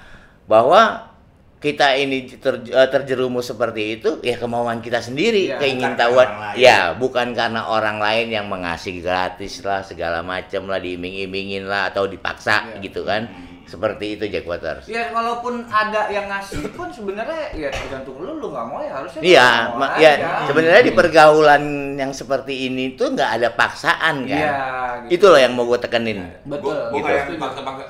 Bahwa 0.45 1.11
kita 1.55 1.97
ini 1.97 2.29
ter- 2.31 2.61
eh, 2.63 2.89
terjerumus 2.89 3.47
seperti 3.47 3.97
itu 3.97 4.21
ya 4.21 4.37
kemauan 4.37 4.79
kita 4.79 5.01
sendiri 5.01 5.49
Iya, 5.49 5.57
keingin 5.57 5.81
bukan 5.81 5.89
karena 5.89 6.01
tahuan 6.03 6.27
orang 6.27 6.41
lain. 6.45 6.57
ya 6.61 6.77
bukan 6.93 7.27
karena 7.33 7.61
orang 7.65 7.97
lain 7.97 8.27
yang 8.29 8.45
mengasih 8.45 8.93
gratis 8.99 9.53
lah 9.59 9.81
segala 9.81 10.21
macam 10.21 10.69
lah 10.69 10.77
diiming-imingin 10.77 11.65
lah 11.65 11.89
atau 11.89 12.05
dipaksa 12.05 12.69
Iya. 12.69 12.85
gitu 12.85 13.01
kan 13.01 13.25
seperti 13.65 14.13
itu 14.13 14.29
Jack 14.29 14.45
Waters 14.45 14.85
Ya 14.85 15.09
walaupun 15.09 15.65
ada 15.65 16.05
yang 16.07 16.29
ngasih 16.29 16.69
pun 16.69 16.85
sebenarnya 16.87 17.49
ya 17.57 17.73
tergantung 17.73 18.13
lu 18.15 18.37
lu 18.37 18.53
nggak 18.53 18.65
mau 18.69 18.77
ya 18.79 18.91
harusnya 18.93 19.21
Iya, 19.25 19.47
aja. 19.73 19.97
ya 19.97 20.11
sebenarnya 20.45 20.83
di 20.85 20.93
pergaulan 20.93 21.63
yang 21.95 22.11
seperti 22.11 22.67
ini 22.67 22.93
tuh 22.93 23.11
nggak 23.11 23.31
ada 23.35 23.49
paksaan 23.49 24.23
kan. 24.23 24.37
Iya, 24.37 24.53
gitu. 25.07 25.13
Itu 25.17 25.25
loh 25.27 25.39
yang 25.39 25.53
mau 25.53 25.65
gue 25.65 25.77
tekenin. 25.77 26.19
Betul. 26.43 26.75
Gue 26.91 26.99
Gitu. 26.99 27.07
kayak 27.07 27.25
paksa-paksa. 27.35 27.85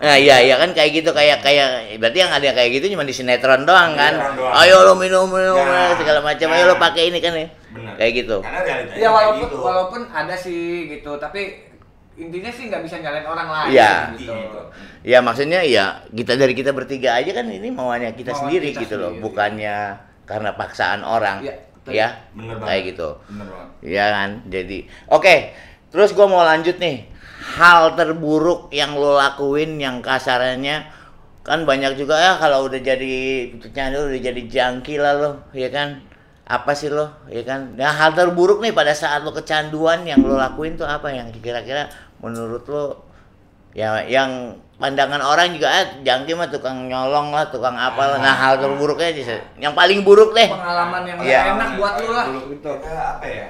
Nah 0.00 0.16
iya 0.16 0.40
iya 0.40 0.56
kan 0.56 0.72
kayak 0.72 0.90
gitu 0.94 1.12
kayak 1.12 1.44
kayak 1.44 2.00
berarti 2.00 2.18
yang 2.18 2.32
ada 2.32 2.48
kayak 2.50 2.72
gitu 2.72 2.88
cuma 2.88 3.04
di 3.04 3.12
sinetron 3.12 3.62
doang 3.62 3.92
kan. 3.92 4.16
Sinetron 4.16 4.36
doang. 4.40 4.54
Ayo 4.56 4.76
lo 4.82 4.94
minum 4.96 5.28
minum 5.28 5.60
Nah, 5.60 5.92
segala 5.92 6.24
macam. 6.24 6.48
Ayo 6.48 6.64
nah. 6.64 6.70
lo 6.72 6.76
pakai 6.80 7.12
ini 7.12 7.18
kan 7.20 7.32
ya. 7.32 7.46
Bener. 7.68 7.92
Kayak 7.94 8.12
gitu. 8.16 8.36
Ya 8.40 8.60
kayak 8.88 9.12
walaupun 9.12 9.40
gitu. 9.44 9.56
walaupun 9.60 10.00
ada 10.08 10.32
sih 10.32 10.62
gitu, 10.88 11.12
tapi 11.16 11.68
intinya 12.14 12.48
sih 12.48 12.68
nggak 12.68 12.80
bisa 12.80 12.96
nyalain 12.98 13.24
orang 13.24 13.48
lain 13.48 13.68
Iya. 13.72 13.92
gitu. 14.16 14.32
Ya 15.02 15.18
maksudnya 15.20 15.60
ya 15.60 16.00
kita 16.08 16.32
dari 16.34 16.52
kita 16.52 16.72
bertiga 16.72 17.12
aja 17.14 17.32
kan 17.32 17.44
ini 17.44 17.68
mauannya 17.68 18.12
kita 18.12 18.32
Mauan 18.32 18.40
sendiri 18.48 18.72
kita 18.72 18.80
gitu 18.84 18.94
loh, 18.96 19.12
sendiri. 19.12 19.24
bukannya 19.24 19.76
karena 20.24 20.50
paksaan 20.54 21.00
orang. 21.02 21.44
Iya, 21.44 21.54
betul. 21.82 21.98
ya. 21.98 22.08
Bener 22.32 22.56
banget. 22.58 22.68
Kayak 22.70 22.82
gitu. 22.94 23.08
Bener 23.28 23.46
banget. 23.50 23.70
Iya 23.82 24.04
kan? 24.10 24.30
Jadi, 24.48 24.78
oke. 25.10 25.34
Terus 25.92 26.10
gua 26.16 26.26
mau 26.30 26.42
lanjut 26.46 26.76
nih. 26.80 26.96
Hal 27.42 27.98
terburuk 27.98 28.70
yang 28.70 28.94
lo 28.94 29.18
lakuin 29.18 29.76
yang 29.82 29.98
kasarnya 29.98 30.86
kan 31.42 31.66
banyak 31.66 31.98
juga 31.98 32.14
ya 32.22 32.38
kalau 32.38 32.70
udah 32.70 32.78
jadi 32.78 33.50
candu 33.74 34.06
udah 34.06 34.20
jadi 34.22 34.42
jangki 34.46 34.94
lah 35.02 35.14
lo, 35.18 35.30
ya 35.50 35.66
kan? 35.74 35.98
Apa 36.46 36.70
sih 36.70 36.86
lo, 36.86 37.10
ya 37.26 37.42
kan? 37.42 37.74
Nah, 37.74 37.90
hal 37.90 38.14
terburuk 38.14 38.62
nih 38.62 38.70
pada 38.70 38.94
saat 38.94 39.26
lo 39.26 39.34
kecanduan 39.34 40.06
yang 40.06 40.22
lo 40.22 40.38
lakuin 40.38 40.78
tuh 40.78 40.86
apa 40.86 41.10
yang 41.10 41.34
kira-kira 41.34 41.90
menurut 42.22 42.62
lo 42.70 43.11
ya 43.72 44.04
yang 44.04 44.30
pandangan 44.76 45.18
orang 45.18 45.52
juga 45.52 45.68
ah, 45.70 45.84
jangki 46.00 46.32
mah 46.32 46.46
tukang 46.46 46.86
nyolong 46.86 47.30
lah, 47.30 47.46
tukang 47.48 47.72
apa 47.72 48.02
lah. 48.04 48.18
Nah, 48.18 48.34
hal 48.34 48.58
terburuknya 48.58 49.14
aja, 49.14 49.38
yang 49.56 49.72
paling 49.72 50.02
buruk 50.02 50.32
deh. 50.32 50.44
Pengalaman 50.44 51.02
yang 51.04 51.16
nggak 51.16 51.44
enak 51.52 51.68
buat 51.76 51.94
lu 51.98 52.08
lah. 52.10 52.26
Kayak 52.60 53.06
apa 53.14 53.26
ya? 53.26 53.48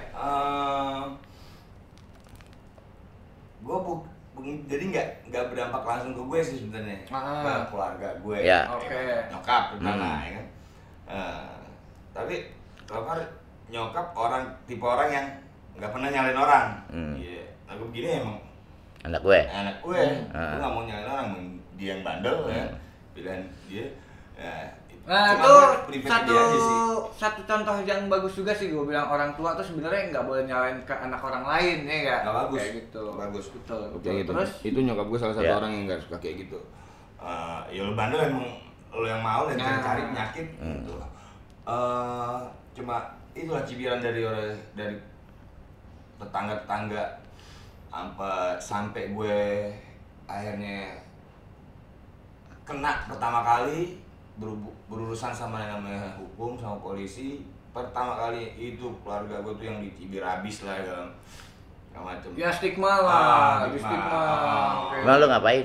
gue 3.63 3.79
bu, 3.79 3.93
bu- 4.35 4.65
jadi 4.67 4.85
nggak 4.85 5.09
nggak 5.31 5.45
berdampak 5.49 5.83
langsung 5.83 6.13
ke 6.13 6.23
gue 6.25 6.41
sih 6.43 6.57
sebenarnya 6.59 6.99
Ah. 7.09 7.47
ke 7.63 7.71
keluarga 7.71 8.09
gue 8.17 8.37
Ya. 8.43 8.67
Oke. 8.69 8.91
nyokap 9.31 9.63
terutama 9.71 10.03
Hmm. 10.03 10.19
ya 10.21 10.31
kan 10.33 10.47
Eh, 11.05 11.57
tapi 12.11 12.35
kalau 12.85 13.05
kan 13.05 13.21
nyokap 13.69 14.07
orang 14.13 14.43
tipe 14.65 14.81
orang 14.81 15.09
yang 15.09 15.27
nggak 15.75 15.91
pernah 15.91 16.09
nyalain 16.09 16.35
orang 16.37 16.67
Hmm. 16.89 17.15
iya 17.15 17.47
aku 17.65 17.87
begini 17.89 18.19
emang 18.19 18.39
Anak 19.03 19.21
gue. 19.21 19.41
anak 19.45 19.77
gue 19.79 20.03
Hmm. 20.31 20.47
gue 20.47 20.59
nggak 20.59 20.73
mau 20.73 20.83
nyalain 20.83 21.07
orang 21.07 21.29
dia 21.75 21.89
yang 21.91 22.03
bandel 22.03 22.37
ya 22.47 22.63
Hmm. 22.63 22.77
pilihan 23.13 23.41
dia 23.67 23.87
ya, 24.35 24.55
Nah 25.03 25.35
cuma 25.35 25.43
itu 25.91 26.07
satu 26.07 26.31
dia 26.31 26.39
aja 26.41 26.55
sih. 26.57 26.79
satu 27.19 27.41
contoh 27.43 27.75
yang 27.83 28.07
bagus 28.07 28.33
juga 28.33 28.53
sih 28.53 28.71
gue 28.71 28.85
bilang 28.85 29.03
orang 29.05 29.35
tua 29.35 29.51
tuh 29.53 29.65
sebenarnya 29.65 30.09
nggak 30.09 30.25
boleh 30.25 30.43
nyalain 30.45 30.79
ke 30.81 30.95
anak 30.95 31.19
orang 31.19 31.43
lain 31.43 31.79
ya 31.83 31.97
nggak? 32.01 32.21
Nggak 32.23 32.37
bagus. 32.39 32.59
Kayak 32.61 32.75
gitu. 32.79 33.05
Bagus. 33.13 33.47
Betul. 33.51 33.83
betul. 33.85 33.99
kayak 34.01 34.17
gitu 34.17 34.31
Terus 34.33 34.53
itu 34.65 34.79
nyokap 34.81 35.07
gue 35.09 35.19
salah 35.19 35.35
satu 35.35 35.45
Ya. 35.45 35.57
orang 35.57 35.71
yang 35.73 35.83
nggak 35.85 36.01
suka 36.01 36.17
kayak 36.19 36.37
gitu 36.41 36.59
Eh, 37.19 37.61
ya 37.71 37.83
lo 37.83 37.93
bandel 37.93 38.19
emang 38.25 38.47
lo 38.91 39.03
yang 39.05 39.19
mau 39.21 39.47
dan 39.49 39.55
Nah. 39.57 39.79
cari 39.81 40.03
penyakit 40.05 40.47
gitu 40.55 40.95
Eh, 41.63 42.39
cuma 42.73 42.97
itulah 43.33 43.63
cibiran 43.63 43.99
dari 43.99 44.21
orang 44.21 44.51
dari 44.73 44.95
tetangga 46.17 47.03
tetangga 47.93 48.57
sampai 48.57 49.13
gue 49.13 49.69
akhirnya 50.25 50.97
kena 52.65 53.05
pertama 53.05 53.45
kali 53.45 54.01
berubu- 54.35 54.73
berurusan 54.89 55.29
sama 55.31 55.61
yang 55.61 55.77
namanya 55.79 56.17
hukum 56.17 56.57
sama 56.57 56.81
polisi 56.81 57.45
pertama 57.69 58.17
kali 58.17 58.49
itu 58.55 58.89
keluarga 59.01 59.41
gue 59.41 59.53
tuh 59.55 59.67
yang 59.67 59.79
dicibir 59.79 60.25
habis 60.25 60.65
lah 60.65 60.81
dalam 60.81 61.09
macam 61.93 62.33
ya 62.33 62.49
stigma 62.49 62.89
Ah, 62.89 63.01
lah, 63.05 63.69
di 63.69 63.77
stigma. 63.77 63.93
stigma. 63.93 64.17
Ah. 64.17 64.73
Oke. 64.89 64.97
Emang 65.05 65.17
lo 65.21 65.27
ngapain? 65.29 65.65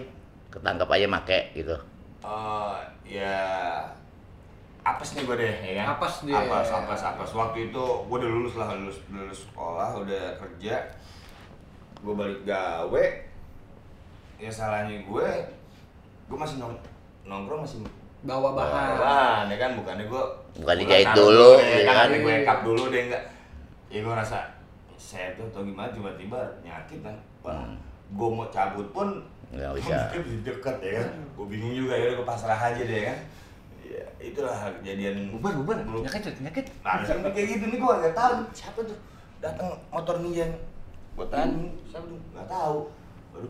Ketangkap 0.52 0.90
aja 0.92 1.08
make 1.08 1.40
gitu. 1.56 1.76
Eh, 2.20 2.76
ya 3.08 3.40
apes 4.84 5.16
nih 5.16 5.24
gue 5.24 5.36
deh 5.38 5.56
ya 5.66 5.82
kan 5.82 5.96
Apes 5.96 6.28
dia. 6.28 6.36
apes 6.36 6.68
apes 6.70 7.02
apes 7.06 7.32
waktu 7.32 7.72
itu 7.72 7.84
gue 8.04 8.18
udah 8.20 8.28
lulus 8.30 8.56
lah 8.56 8.72
lulus 8.74 9.00
lulus 9.08 9.48
sekolah 9.48 9.96
udah 9.98 10.36
kerja 10.36 10.76
gue 11.98 12.14
balik 12.14 12.42
gawe 12.44 13.04
ya 14.38 14.50
salahnya 14.50 15.02
gue 15.02 15.28
gue 16.28 16.38
masih 16.38 16.58
nong 16.58 16.76
nongkrong 17.24 17.62
masih 17.62 17.80
Bawa 18.20 18.50
bahan. 18.52 18.98
bahan 18.98 19.46
ya 19.48 19.58
kan 19.58 19.72
bukannya 19.76 20.06
gue 20.06 20.24
Bukan 20.58 20.76
dijahit 20.76 21.14
dulu, 21.14 21.54
ya 21.56 21.78
ya 21.80 21.84
kan 21.86 22.10
kan? 22.10 22.18
gue 22.18 22.34
ekap 22.42 22.60
dulu 22.64 22.84
deh 22.90 23.02
enggak 23.06 23.24
ya 23.88 24.00
gue 24.02 24.10
rasa 24.12 24.40
saya 24.96 25.30
tuh 25.34 25.46
atau 25.48 25.62
gimana 25.62 25.86
tiba-tiba 25.90 26.40
nyakit 26.62 27.00
kan 27.00 27.16
wah 27.40 27.54
Hmm. 27.56 27.78
gue 28.10 28.28
mau 28.30 28.48
cabut 28.48 28.88
pun 28.90 29.22
Nggak 29.48 29.70
bisa. 29.78 30.12
Deket 30.44 30.76
ya 30.82 30.92
kan 30.98 31.08
gue 31.14 31.46
bingung 31.48 31.74
juga 31.78 31.94
ya 31.94 32.10
gue 32.12 32.26
pasrah 32.26 32.58
aja 32.58 32.82
deh 32.82 33.02
kan 33.06 33.18
ya 33.80 34.04
itulah 34.20 34.56
kejadian 34.76 35.30
Bubar 35.32 35.54
bubar. 35.56 35.78
Nyakit 35.80 36.42
nyakit. 36.42 36.66
Nah, 36.82 37.00
sampai 37.00 37.32
kayak 37.32 37.48
gitu 37.54 37.66
nih 37.70 37.78
gue 37.78 37.94
gak 38.02 38.14
tahu 38.14 38.34
siapa 38.52 38.80
tuh 38.82 38.98
datang 39.38 39.70
motor 39.88 40.18
ninja 40.20 40.44
gue 41.18 41.26
tanya 41.28 41.50
siapa 41.84 42.06
tuh 42.06 42.20
gak 42.32 42.46
tahu 42.48 42.78
baru 43.32 43.50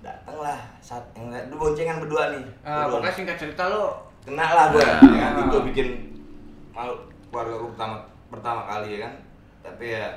datanglah 0.00 0.58
saat 0.80 1.04
yang 1.12 1.28
dua 1.46 1.58
boncengan 1.60 2.00
berdua 2.00 2.32
nih 2.32 2.44
Ah, 2.62 2.82
berdua. 2.82 2.92
pokoknya 2.98 3.12
singkat 3.14 3.36
cerita 3.38 3.68
lo 3.68 3.84
kena 4.22 4.46
lah 4.48 4.66
gue 4.70 4.80
Nah. 4.80 5.00
ya 5.06 5.28
kan 5.28 5.44
itu 5.44 5.58
bikin 5.66 5.88
malu 6.70 6.96
keluarga 7.28 7.54
gue 7.54 7.68
pertama 7.70 7.96
pertama 8.28 8.60
kali 8.66 8.88
ya 8.90 8.98
kan 9.02 9.12
tapi 9.60 9.84
ya 9.92 10.08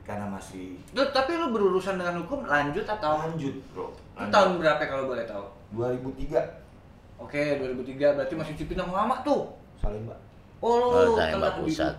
karena 0.00 0.26
masih 0.28 0.78
Tuh, 0.88 1.10
tapi 1.10 1.34
lo 1.34 1.50
berurusan 1.50 1.98
dengan 1.98 2.22
hukum 2.22 2.46
lanjut 2.46 2.86
atau 2.86 3.18
lanjut 3.20 3.54
bro 3.68 3.90
Itu 3.90 4.22
Lanjut. 4.22 4.32
tahun 4.32 4.50
berapa 4.56 4.82
kalau 4.86 5.04
boleh 5.06 5.26
tahu? 5.26 5.44
2003 5.74 6.40
Oke, 7.18 7.42
2003 7.58 8.14
berarti 8.14 8.34
masih 8.34 8.54
Cipinang 8.54 8.88
lama 8.88 9.18
tuh. 9.20 9.50
saling 9.76 10.04
mbak 10.04 10.16
Oh, 10.56 10.72
lo 10.78 10.86
Oh, 10.86 11.16
Salemba 11.18 11.52
di- 11.52 11.64
Pusat. 11.64 11.94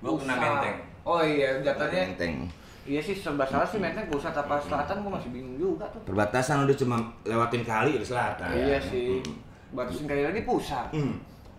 Gua 0.00 0.18
kena. 0.18 0.34
Menteng. 0.36 0.76
Oh 1.02 1.18
iya, 1.18 1.58
jatuhnya 1.60 2.06
Menteng 2.08 2.46
iya 2.82 2.98
sih 2.98 3.14
serba 3.14 3.42
salah 3.42 3.62
sih 3.64 3.78
Menteng 3.78 4.06
pusat 4.06 4.30
apa 4.32 4.58
selatan 4.58 5.02
gua 5.02 5.14
masih 5.14 5.30
bingung 5.30 5.54
juga 5.56 5.86
tuh. 5.88 6.02
perbatasan 6.02 6.62
udah 6.62 6.74
cuma 6.74 6.96
lewatin 7.22 7.62
kali 7.62 7.94
di 7.94 8.02
selatan 8.02 8.50
Iya 8.50 8.78
sih. 8.78 9.18
Batasin 9.70 10.04
kali 10.04 10.22
lagi 10.22 10.42
pusat. 10.42 10.90
hmm. 10.90 11.14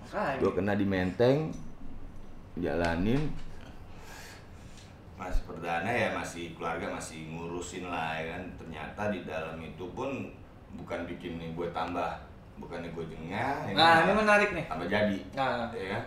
Makanya. 0.05 0.37
gue 0.37 0.51
kena 0.53 0.73
di 0.73 0.85
Menteng 0.85 1.49
jalanin 2.55 3.17
masih 5.15 5.41
perdana 5.43 5.87
ya 5.87 6.09
masih 6.11 6.53
keluarga 6.53 6.85
masih 6.91 7.29
ngurusin 7.29 7.85
lah 7.85 8.13
ya 8.13 8.33
kan 8.33 8.43
ternyata 8.55 9.01
di 9.09 9.23
dalam 9.23 9.57
itu 9.57 9.85
pun 9.89 10.09
bukan 10.73 11.05
bikin 11.05 11.37
gue 11.39 11.67
tambah 11.69 12.13
bukannya 12.55 12.89
gue 12.89 13.05
jengah 13.07 13.55
ya 13.63 13.73
Nah, 13.73 13.93
kan? 13.95 14.03
ini 14.03 14.13
menarik 14.15 14.49
nih. 14.51 14.65
tambah 14.67 14.85
jadi 14.85 15.17
Nah, 15.33 15.69
ya 15.71 15.87
kan 15.91 16.03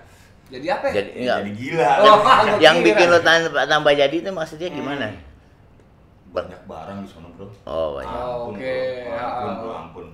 jadi 0.48 0.66
apa 0.72 0.84
ya? 0.86 0.92
Jadi 0.94 1.08
Ya, 1.08 1.18
enggak. 1.18 1.38
jadi 1.38 1.50
gila 1.52 1.90
Oh, 1.98 2.18
yang 2.58 2.76
kira. 2.78 2.86
bikin 2.86 3.06
lo 3.08 3.18
tambah, 3.20 3.64
tambah 3.64 3.92
jadi 3.92 4.16
itu 4.16 4.30
maksudnya 4.30 4.68
gimana? 4.70 5.08
banyak 6.28 6.60
barang 6.62 6.98
di 7.00 7.08
sana 7.08 7.28
bro 7.32 7.48
Oh, 7.64 7.96
banyak. 7.96 8.12
Oh, 8.14 8.52
oke. 8.52 8.74
bro. 9.02 9.16
ampun 9.16 9.52
bro 9.56 9.72
ampun 9.74 10.06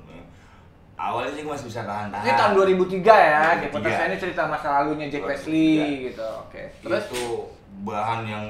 awalnya 0.95 1.35
sih 1.35 1.43
gue 1.43 1.51
masih 1.51 1.67
bisa 1.67 1.83
tahan 1.83 2.09
tahan 2.09 2.23
Ini 2.23 2.33
tahun 2.33 2.53
2003 2.55 3.03
ya, 3.03 3.43
Jack 3.59 3.71
2003. 3.71 3.75
Potter 3.75 4.07
ini 4.07 4.17
cerita 4.17 4.43
masa 4.47 4.67
lalunya 4.73 5.07
Jack 5.09 5.23
2003. 5.25 5.29
Wesley 5.29 5.75
gitu. 6.07 6.29
Oke. 6.41 6.63
Terus 6.79 7.05
itu 7.05 7.25
bahan 7.83 8.21
yang 8.23 8.45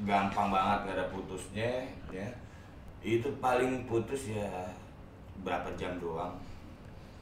gampang 0.00 0.48
banget 0.50 0.78
gak 0.82 0.94
ada 0.96 1.06
putusnya 1.06 1.70
ya 2.10 2.26
itu 3.00 3.30
paling 3.38 3.86
putus 3.86 4.26
ya 4.26 4.50
berapa 5.38 5.70
jam 5.74 5.94
doang 5.96 6.34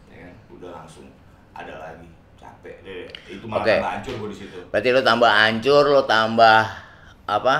ya 0.09 0.17
kan 0.23 0.33
udah 0.49 0.71
langsung 0.73 1.05
ada 1.53 1.75
lagi 1.77 2.09
capek 2.43 2.77
deh 2.83 3.03
itu 3.31 3.45
malah 3.47 3.63
Oke. 3.63 3.75
tambah 3.79 3.93
hancur 3.95 4.15
gue 4.19 4.29
di 4.35 4.39
situ 4.43 4.59
Berarti 4.73 4.89
lo 4.91 5.01
tambah 5.05 5.31
hancur, 5.31 5.85
lo 5.93 6.03
tambah 6.09 6.63
apa? 7.29 7.57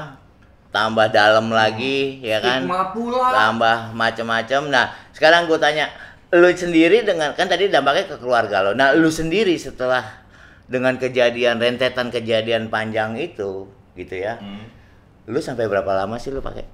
Tambah 0.73 1.07
dalam 1.13 1.53
lagi, 1.53 2.25
ya 2.25 2.41
kan? 2.41 2.65
pula. 2.97 3.29
Tambah 3.29 3.93
macem-macem. 3.93 4.73
Nah, 4.73 4.89
sekarang 5.13 5.45
gue 5.45 5.61
tanya, 5.61 5.93
lu 6.33 6.49
sendiri 6.49 7.05
dengan 7.05 7.37
kan 7.37 7.45
tadi 7.45 7.69
dampaknya 7.69 8.09
ke 8.09 8.17
keluarga 8.17 8.65
lo. 8.65 8.73
Nah, 8.73 8.97
lu 8.97 9.13
sendiri 9.13 9.53
setelah 9.61 10.25
dengan 10.65 10.97
kejadian 10.97 11.61
rentetan 11.61 12.09
kejadian 12.09 12.73
panjang 12.73 13.21
itu, 13.21 13.69
gitu 13.93 14.15
ya? 14.17 14.41
hmm. 14.41 14.65
Lu 15.29 15.39
sampai 15.45 15.69
berapa 15.69 15.93
lama 15.93 16.17
sih 16.17 16.33
lu 16.33 16.41
pakai 16.41 16.65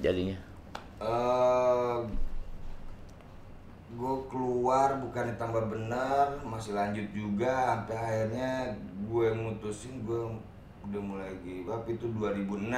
jadinya? 0.00 0.40
Eh, 0.96 1.96
gue 3.96 4.14
keluar 4.28 5.00
bukan 5.00 5.32
tambah 5.34 5.64
benar 5.66 6.36
masih 6.42 6.72
lanjut 6.72 7.08
juga 7.10 7.52
sampai 7.80 7.96
akhirnya 7.96 8.52
gue 9.02 9.26
mutusin 9.32 10.04
gue 10.04 10.36
udah 10.84 11.02
mulai 11.02 11.32
give 11.40 11.66
up 11.66 11.82
itu 11.84 12.06
2006 12.12 12.70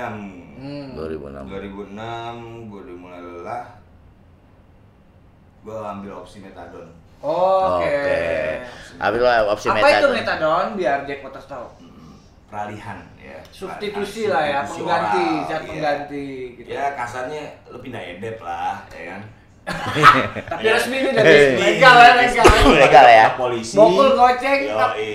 Hmm. 0.59 0.95
2006. 0.95 1.45
2006 1.45 1.99
gue 2.67 2.81
udah 2.81 2.97
mulai 2.97 3.21
lelah 3.21 3.65
gue 5.61 5.75
ambil 5.77 6.13
opsi 6.17 6.39
metadon 6.39 6.89
Oke. 7.19 8.63
Habis 8.97 9.19
lo 9.19 9.29
opsi 9.51 9.67
Apa 9.67 9.77
itu 9.77 9.87
metadon. 10.07 10.13
metadon 10.15 10.67
biar 10.75 10.99
Jack 11.03 11.19
Potter 11.19 11.43
tahu? 11.45 11.67
Hmm, 11.83 12.15
peralihan 12.47 13.03
ya 13.19 13.43
Substitusi 13.51 14.27
Peralihan, 14.27 14.33
lah 14.33 14.45
ya, 14.47 14.61
substitusi 14.63 14.87
pengganti, 14.87 15.27
zat 15.45 15.59
iya. 15.59 15.69
pengganti 15.69 16.27
gitu. 16.55 16.69
ya 16.71 16.85
kasarnya 16.95 17.43
lo 17.67 17.79
pindah 17.79 18.03
edep 18.09 18.39
lah 18.39 18.87
ya 18.89 19.03
kan 19.13 19.23
Tapi 19.69 20.01
Iya. 20.65 20.73
resmi 20.75 20.97
ini 20.99 21.11
dari 21.13 21.61
legal 21.61 21.95
ya, 21.95 22.13
legal. 22.17 22.45
Legal 22.73 23.07
ya? 23.07 23.27
polisi 23.37 23.77
Bokul 23.77 24.17
goceng. 24.17 24.61
Yoi. 24.73 25.11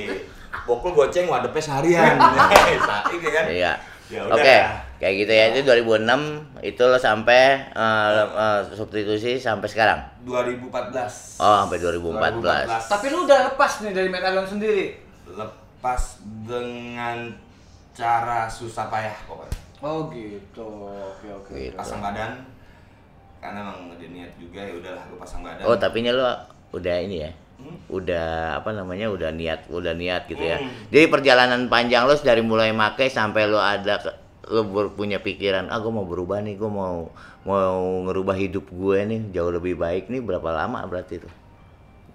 Bokul 0.64 0.92
goceng 0.94 1.26
wadepnya 1.26 1.62
seharian. 1.62 2.16
Saik 2.88 3.20
ya 3.20 3.32
kan? 3.34 3.46
Iya. 3.50 3.74
Ya 4.12 4.20
Oke, 4.30 4.46
udah. 4.46 4.64
kayak 5.02 5.16
gitu 5.26 5.34
ya. 5.34 5.46
Itu 5.50 5.60
2006 5.66 6.62
itu 6.62 6.84
lo 6.86 7.00
sampai 7.00 7.66
eh, 7.66 8.10
eh, 8.30 8.60
substitusi 8.70 9.42
sampai 9.42 9.66
sekarang. 9.66 10.00
2014. 10.22 11.42
Oh, 11.42 11.66
sampai 11.66 11.82
2014. 11.82 12.94
Tapi 12.94 13.06
lu 13.10 13.26
udah 13.26 13.50
lepas 13.50 13.82
nih 13.82 13.92
dari 13.92 14.10
metadon 14.14 14.46
sendiri. 14.46 15.02
lepas 15.34 16.22
dengan 16.46 17.28
cara 17.92 18.46
susah 18.46 18.88
payah 18.88 19.18
pokoknya. 19.26 19.58
Oh 19.82 20.08
gitu. 20.08 20.88
Oke 20.94 21.28
oke. 21.28 21.52
Gitu. 21.52 21.76
Pasang 21.76 22.00
badan 22.00 22.53
karena 23.44 23.68
emang 23.68 23.92
ada 23.92 24.08
niat 24.08 24.32
juga 24.40 24.60
ya 24.64 24.74
udahlah 24.80 25.04
gue 25.04 25.18
pasang 25.20 25.44
badan. 25.44 25.68
Oh, 25.68 25.76
tapi 25.76 26.08
lo 26.08 26.24
udah 26.72 26.96
ini 27.04 27.28
ya. 27.28 27.32
Hmm? 27.60 27.76
Udah 27.92 28.56
apa 28.64 28.72
namanya? 28.72 29.12
Udah 29.12 29.36
niat, 29.36 29.68
udah 29.68 29.92
niat 29.92 30.32
gitu 30.32 30.40
ya. 30.40 30.64
Hmm. 30.64 30.72
Jadi 30.88 31.12
perjalanan 31.12 31.68
panjang 31.68 32.08
lo 32.08 32.16
dari 32.16 32.40
mulai 32.40 32.72
make 32.72 33.12
sampai 33.12 33.52
lo 33.52 33.60
ada 33.60 34.00
lo 34.48 34.64
punya 34.96 35.20
pikiran, 35.20 35.68
ah 35.68 35.80
gue 35.80 35.92
mau 35.92 36.08
berubah 36.08 36.40
nih, 36.44 36.56
gue 36.56 36.72
mau 36.72 37.12
mau 37.44 38.08
ngerubah 38.08 38.40
hidup 38.40 38.72
gue 38.72 39.04
nih 39.04 39.36
jauh 39.36 39.52
lebih 39.52 39.76
baik 39.76 40.08
nih 40.08 40.24
berapa 40.24 40.48
lama 40.48 40.80
berarti 40.88 41.20
itu 41.20 41.28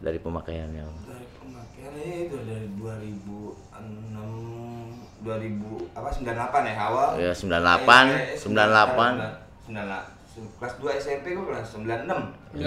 dari 0.00 0.16
pemakaiannya 0.16 0.88
dari 1.04 1.28
pemakaiannya 1.36 2.32
itu 2.32 2.36
dari 2.48 2.64
2006 2.80 5.20
2000 5.20 5.92
apa 5.98 6.08
98 6.08 6.64
ya 6.64 6.80
awal 6.80 7.20
Ya, 7.20 7.36
98, 7.36 8.08
Eh, 8.08 8.32
eh, 8.32 8.40
98. 8.40 9.68
98 9.68 10.17
kelas 10.54 10.74
2 10.76 10.98
SMP 10.98 11.26
gue 11.30 11.44
kelas 11.44 11.66
96 11.72 12.08
96. 12.54 12.64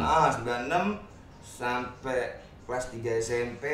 ah 0.00 0.28
96 0.30 0.98
sampai 1.40 2.18
kelas 2.64 2.84
3 2.90 3.00
SMP 3.20 3.64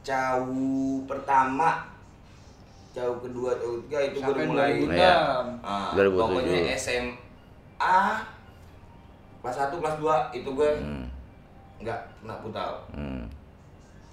jauh 0.00 0.70
pertama 1.04 1.84
jauh 2.90 3.16
kedua 3.18 3.54
jauh 3.54 3.78
ketiga 3.80 3.98
itu 4.02 4.16
gue 4.18 4.32
udah 4.32 4.46
mulai 4.46 4.70
2006. 4.80 4.90
Iya. 4.92 5.14
Ah, 5.60 5.90
2007. 5.92 6.10
pokoknya 6.10 6.58
SMA 6.74 7.98
kelas 9.40 9.56
1 9.62 9.76
kelas 9.76 9.96
2 9.96 10.34
itu 10.34 10.48
gue 10.50 10.70
Hmm. 10.76 11.04
nggak 11.78 11.98
kena 12.18 12.34
putal 12.38 12.70
Hmm. 12.90 13.24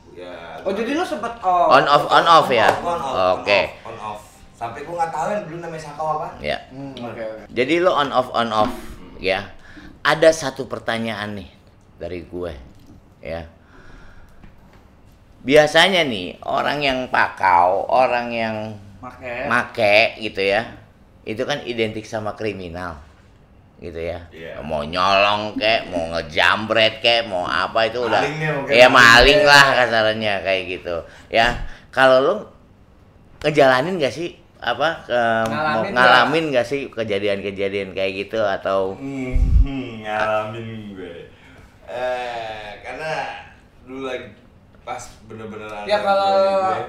ya 0.09 0.55
Oh 0.61 0.71
jadi 0.71 0.91
lu 0.93 1.03
sempet 1.03 1.33
oh. 1.39 1.67
On 1.69 1.83
off 1.85 2.05
on 2.07 2.25
off 2.25 2.47
ya. 2.49 2.69
on 2.75 2.95
off, 2.95 3.37
Oke. 3.37 3.59
on 3.81 3.87
off, 3.87 3.87
on 3.87 3.97
off. 4.07 4.21
sampai 4.53 4.81
gue 4.81 4.89
nggak 4.91 5.11
tahu 5.11 5.27
yang 5.31 5.43
dulu 5.45 5.57
namanya 5.59 5.83
sakau 5.83 6.07
apa 6.17 6.29
Ya. 6.39 6.56
Hmm, 6.77 6.93
oke 6.93 7.23
oke. 7.25 7.43
Jadi 7.49 7.81
lo 7.81 7.97
on 7.97 8.13
off 8.13 8.29
on 8.37 8.53
off 8.53 8.73
ya. 9.17 9.41
Ada 10.05 10.29
satu 10.29 10.69
pertanyaan 10.69 11.41
nih 11.41 11.49
dari 11.97 12.21
gue 12.21 12.53
ya. 13.25 13.41
Biasanya 15.41 16.05
nih 16.05 16.37
orang 16.45 16.79
yang 16.85 16.99
pakau, 17.09 17.89
orang 17.89 18.29
yang 18.29 18.55
Make. 19.01 19.49
make 19.49 20.21
gitu 20.21 20.41
ya. 20.45 20.69
Itu 21.25 21.49
kan 21.49 21.65
identik 21.65 22.05
sama 22.05 22.37
kriminal. 22.37 23.01
Gitu 23.77 23.97
ya. 23.97 24.25
Iya. 24.29 24.61
Mau 24.61 24.81
nyolong 24.85 25.57
kek, 25.57 25.89
mau 25.89 26.13
ngejambret 26.13 27.01
kek, 27.01 27.29
mau 27.29 27.45
apa 27.45 27.89
itu 27.89 28.01
udah 28.01 28.21
ya 28.69 28.89
maling 28.89 29.45
lah 29.45 29.65
kasarannya 29.81 30.33
kayak 30.45 30.63
gitu. 30.77 30.95
Ya. 31.29 31.65
Kalau 31.93 32.21
lo 32.21 32.33
ngejalanin 33.41 34.01
gak 34.01 34.13
sih 34.13 34.33
apa 34.57 34.89
ke, 35.05 35.21
mau 35.45 35.85
Ngalamin 35.85 35.91
ngalamin 35.93 36.45
gak 36.49 36.65
sih 36.65 36.89
kejadian-kejadian 36.89 37.93
kayak 37.93 38.25
gitu 38.25 38.41
atau? 38.41 38.97
Hmm, 38.97 40.01
ngalamin 40.01 40.97
gue. 40.97 41.29
Eh, 41.87 42.69
karena 42.81 43.11
dulu 43.85 44.09
lagi 44.09 44.27
pas 44.87 45.03
bener-bener 45.27 45.67
ada 45.67 45.83
Ya 45.83 45.99
kalau 45.99 46.35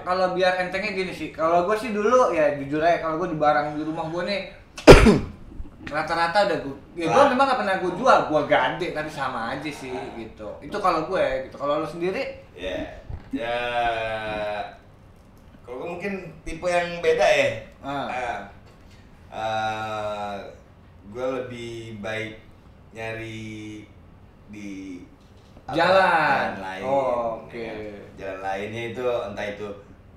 kalau 0.07 0.27
biar 0.33 0.57
entengnya 0.59 0.95
gini 0.95 1.13
sih. 1.13 1.29
Kalau 1.35 1.67
gue 1.69 1.77
sih 1.77 1.91
dulu 1.93 2.33
ya 2.33 2.57
jujur 2.57 2.81
aja 2.81 3.05
kalau 3.05 3.21
gue 3.21 3.35
di 3.35 3.39
barang 3.39 3.77
di 3.77 3.83
rumah 3.85 4.07
gue 4.09 4.23
nih 4.27 4.41
rata-rata 5.95 6.53
udah 6.53 6.59
gue 6.69 6.77
ya 7.01 7.07
gue 7.09 7.23
memang 7.33 7.49
gak 7.49 7.61
pernah 7.65 7.77
gue 7.81 7.93
jual 7.97 8.19
gue 8.29 8.43
ganti 8.45 8.87
tapi 8.97 9.11
sama 9.13 9.55
aja 9.55 9.71
sih 9.71 9.93
gitu. 10.17 10.49
Itu 10.65 10.79
kalau 10.81 11.05
gue 11.05 11.51
gitu. 11.51 11.57
Kalau 11.61 11.85
lo 11.85 11.87
sendiri? 11.87 12.43
Ya, 12.59 13.03
ya. 13.31 13.57
Kalau 15.69 15.85
gue 15.85 15.89
mungkin 15.93 16.13
tipe 16.49 16.65
yang 16.65 17.05
beda 17.05 17.29
ya. 17.29 17.49
Ah. 17.85 18.09
Eh, 18.09 18.41
eh, 19.29 20.33
gue 21.13 21.27
lebih 21.45 22.01
baik 22.01 22.41
nyari 22.97 23.85
di 24.49 25.05
apa, 25.69 25.77
Jalan. 25.77 26.49
lain. 26.57 26.83
Oh, 26.89 27.45
oke. 27.45 27.53
ya 27.53 27.69
kan? 27.77 28.01
Jalan 28.17 28.39
lainnya 28.41 28.83
itu 28.97 29.05
entah 29.05 29.45
itu 29.45 29.69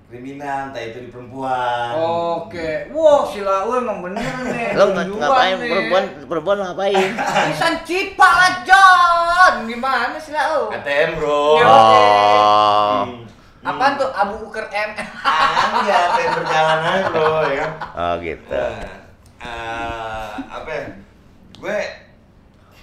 kriminal, 0.08 0.72
entah 0.72 0.80
itu 0.82 0.98
di 1.04 1.08
perempuan. 1.08 1.92
oke 1.96 2.68
wow 2.92 3.24
si 3.24 3.40
Lau 3.40 3.72
emang 3.76 4.04
bener 4.04 4.20
nih 4.44 4.72
lo 4.76 4.92
ngapain 4.92 5.56
nih. 5.56 5.68
perempuan 5.72 6.04
perempuan 6.28 6.54
lo 6.60 6.64
ngapain? 6.68 7.08
Arisan 7.44 7.80
cipa 7.80 8.28
lah 8.28 8.52
John 8.60 9.64
gimana 9.64 10.16
sih 10.16 10.32
Lau 10.32 10.68
KTM 10.68 11.16
bro. 11.16 11.56
Ya. 11.56 11.64
Oh. 11.64 12.96
Hmm. 13.08 13.21
Apaan 13.62 13.94
tuh 13.94 14.10
Abu 14.10 14.34
Uker 14.42 14.66
M 14.66 14.90
Ah, 15.22 15.80
ya, 15.82 15.98
KTM 16.10 16.30
perjalanan 16.36 16.98
bro, 17.08 17.42
ya 17.44 17.54
kan. 17.56 17.70
Oh 17.92 18.12
gitu. 18.18 18.50
Eh, 18.52 18.74
eh, 19.38 20.28
apa 20.44 20.68
ya? 20.68 20.84
Gue 21.56 21.78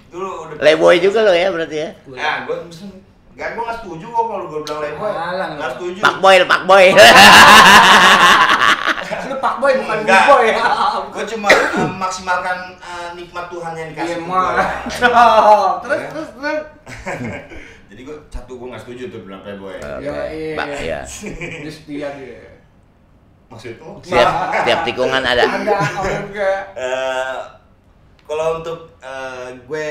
dulu 0.08 0.28
udah 0.42 0.56
Playboy 0.56 0.96
juga 0.98 1.20
lo 1.20 1.32
ya 1.32 1.48
berarti 1.48 1.76
ya? 1.78 1.88
Ah, 2.16 2.36
gue 2.42 2.56
mesen 2.64 2.90
Gak, 3.30 3.56
gue 3.56 3.62
gak 3.62 3.78
setuju 3.80 4.04
kok 4.04 4.24
kalau 4.26 4.44
gue 4.46 4.60
bilang 4.60 4.80
Gak 5.00 5.48
nggak. 5.54 5.70
setuju 5.72 5.98
Pak 6.00 6.16
boy, 6.18 6.34
pak 6.44 6.62
boy. 6.66 6.84
lu 9.22 9.36
Pak 9.38 9.54
Boy 9.56 9.72
bukan 9.80 9.96
Bu 9.96 10.02
Enggak. 10.02 10.22
Boy 10.26 10.44
ya 10.46 10.56
Gue 11.08 11.24
cuma 11.26 11.48
memaksimalkan 11.74 12.58
eh, 12.76 13.08
nikmat 13.14 13.46
Tuhan 13.48 13.72
yang 13.74 13.88
Iya 13.90 14.16
dikasih 14.16 14.18
mah 14.24 14.48
gue. 14.50 14.64
terus 15.80 16.00
Ya. 16.00 16.08
terus 16.10 16.28
terus 16.34 16.60
Jadi 18.00 18.08
gue 18.08 18.32
satu 18.32 18.56
gue 18.56 18.66
gak 18.66 18.80
setuju 18.80 19.12
tuh 19.12 19.20
bilang 19.22 19.44
playboy 19.44 19.76
Oke. 19.76 20.00
Ya, 20.00 20.24
iya. 20.26 20.56
Pak 20.56 20.66
ya. 20.72 21.00
dia 21.60 21.68
setia 21.70 22.08
dia 22.16 22.40
Maksudmu? 23.46 24.00
Tiap 24.00 24.30
tiap 24.64 24.80
tikungan 24.88 25.20
ada. 25.20 25.44
ada 25.44 25.60
enggak 26.24 26.64
Eh, 26.72 27.36
kalau 28.24 28.56
untuk 28.56 28.88
eh, 28.98 29.52
gue 29.60 29.86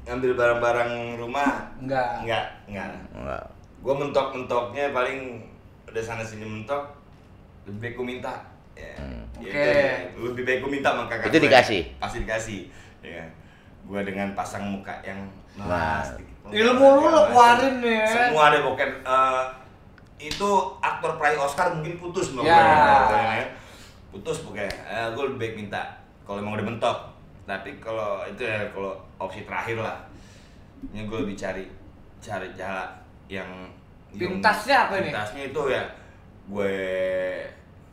ngambil 0.00 0.30
barang-barang 0.32 0.92
rumah 1.18 1.74
Enggak. 1.76 2.22
enggak 2.22 2.44
enggak 2.66 2.86
Enggak. 3.10 3.42
gue 3.80 3.94
mentok-mentoknya 3.96 4.94
paling 4.94 5.42
udah 5.86 6.02
sana 6.04 6.22
sini 6.22 6.46
mentok 6.46 6.86
lebih 7.66 7.80
baik 7.80 7.94
gue 7.96 8.06
minta 8.08 8.34
ya, 8.72 8.94
Hmm. 8.94 9.26
Ya, 9.36 9.50
Oke. 9.50 9.58
itu, 9.58 10.22
lebih 10.22 10.42
baik 10.44 10.58
gue 10.60 10.70
minta 10.70 10.94
sama 10.94 11.04
kakak 11.04 11.26
Itu 11.26 11.36
gue. 11.36 11.46
dikasih? 11.50 11.82
pasti 11.98 12.16
dikasih 12.22 12.60
ya 13.02 13.26
gue 13.82 14.00
dengan 14.06 14.30
pasang 14.32 14.70
muka 14.70 14.94
yang 15.02 15.18
Nah. 15.58 15.66
mas. 15.66 16.14
Ilmu 16.52 16.86
lu 16.96 17.06
lo 17.06 17.20
keluarin 17.26 17.74
ya. 17.80 18.04
semua 18.04 18.50
deh 18.50 18.60
pokoknya 18.60 18.86
Eh, 19.02 19.44
itu 20.22 20.50
aktor 20.78 21.16
peraih 21.16 21.36
Oscar 21.36 21.72
mungkin 21.72 21.96
putus 21.96 22.32
loh 22.32 22.42
Ya. 22.42 22.60
pokoknya. 23.06 23.44
putus 24.10 24.36
pokoknya 24.40 24.68
Eh, 24.84 25.06
gue 25.10 25.22
lebih 25.24 25.38
baik 25.38 25.54
minta 25.58 25.82
kalau 26.22 26.38
emang 26.38 26.54
udah 26.54 26.66
mentok 26.66 26.98
tapi 27.42 27.74
kalau 27.76 28.22
itu 28.24 28.40
ya 28.40 28.62
kalau 28.68 28.92
opsi 29.16 29.42
terakhir 29.42 29.76
lah 29.76 29.98
ini 30.86 31.02
gue 31.02 31.18
lebih 31.20 31.34
cari 31.34 31.66
cari 32.18 32.46
jalan 32.52 32.86
yang 33.26 33.48
Pintasnya 34.10 34.86
apa 34.86 34.98
ini? 34.98 35.08
pintasnya 35.08 35.42
itu 35.46 35.62
ya 35.66 35.82
gue 36.44 36.74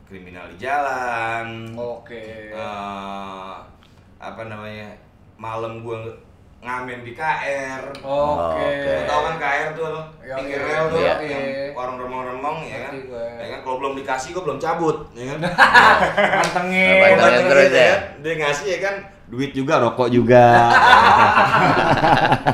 kriminal 0.04 0.46
di 0.48 0.56
jalan 0.58 1.46
Oke. 1.74 2.50
Eh, 2.50 3.54
apa 4.18 4.42
namanya 4.44 4.90
malam 5.34 5.78
gue 5.80 5.94
ngamen 6.58 7.00
di 7.00 7.12
KR 7.12 7.80
Oke. 7.94 8.58
Oke. 8.58 8.90
Lu 8.90 9.02
tau 9.04 9.20
kan 9.22 9.34
KR 9.36 9.68
tuh 9.72 9.84
apa? 9.86 10.00
Iya, 10.18 10.32
pinggir 10.34 10.58
iya, 10.58 10.68
rel 10.68 10.84
tuh 10.86 10.98
iya, 10.98 11.06
yang 11.06 11.20
iya. 11.46 11.64
warung 11.70 11.96
remong-remong 11.96 12.56
ya 12.62 12.76
kan. 12.82 12.92
Gue. 12.98 13.24
Ya 13.38 13.46
kan 13.48 13.58
kalau 13.62 13.76
belum 13.78 13.92
dikasih 13.94 14.28
gue 14.32 14.42
belum 14.42 14.58
cabut 14.58 14.96
ya 15.12 15.22
kan. 15.28 15.38
Mantengin. 16.34 16.90
Apa- 16.90 16.98
Pantengin 16.98 17.14
Pantengin 17.14 17.46
terus 17.46 17.64
gitu 17.64 17.78
ya. 17.78 17.94
Dia 18.18 18.32
ngasih 18.36 18.66
ya 18.68 18.78
kan 18.80 18.94
duit 19.28 19.50
juga 19.52 19.74
rokok 19.78 20.08
juga. 20.08 20.44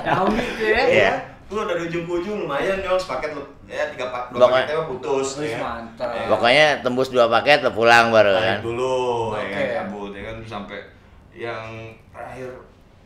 Tahu 0.06 0.24
gitu 0.32 0.64
ya. 0.66 0.82
Iya. 0.84 1.12
Lu 1.48 1.60
dari 1.62 1.80
ujung 1.86 2.02
ke 2.04 2.12
ujung 2.18 2.34
lumayan 2.40 2.76
nyol 2.80 2.96
sepaket 2.96 3.30
lu 3.32 3.42
ya 3.64 3.88
tiga 3.88 4.08
pak 4.08 4.28
dua 4.28 4.44
Pokoknya- 4.44 4.66
paketnya 4.68 4.84
putus 4.86 5.28
ya 5.40 5.56
mantap. 5.56 6.08
Ya. 6.10 6.24
Pokoknya 6.28 6.66
tembus 6.80 7.08
dua 7.08 7.24
paket 7.26 7.58
lo 7.62 7.70
pulang 7.72 8.10
baru 8.10 8.32
kan. 8.34 8.58
dulu 8.60 9.32
ya 9.32 9.40
Oke. 9.40 9.50
kan 9.50 9.64
cabut 9.80 10.10
ya 10.12 10.22
kan 10.22 10.36
sampai 10.44 10.78
yang 11.32 11.62
terakhir 12.10 12.48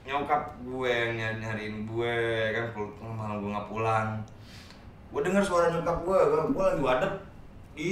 nyokap 0.09 0.41
gue 0.59 0.89
yang 0.89 1.13
nyari 1.15 1.37
nyariin 1.39 1.77
gue 1.85 2.15
kan 2.51 2.65
pul- 2.73 2.97
malam 2.99 3.39
gue 3.39 3.51
nggak 3.51 3.69
pulang 3.69 4.09
gue 5.09 5.21
dengar 5.21 5.41
suara 5.41 5.69
nyokap 5.69 6.01
gue 6.01 6.17
gue, 6.19 6.41
gue 6.49 6.65
lagi 6.65 6.83
wadep 6.83 7.13
di 7.75 7.91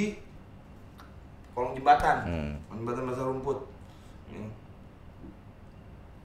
kolong 1.52 1.72
jembatan 1.72 2.16
Hmm. 2.24 2.52
jembatan 2.70 3.04
basah 3.04 3.26
rumput 3.26 3.58
Ya. 4.26 4.42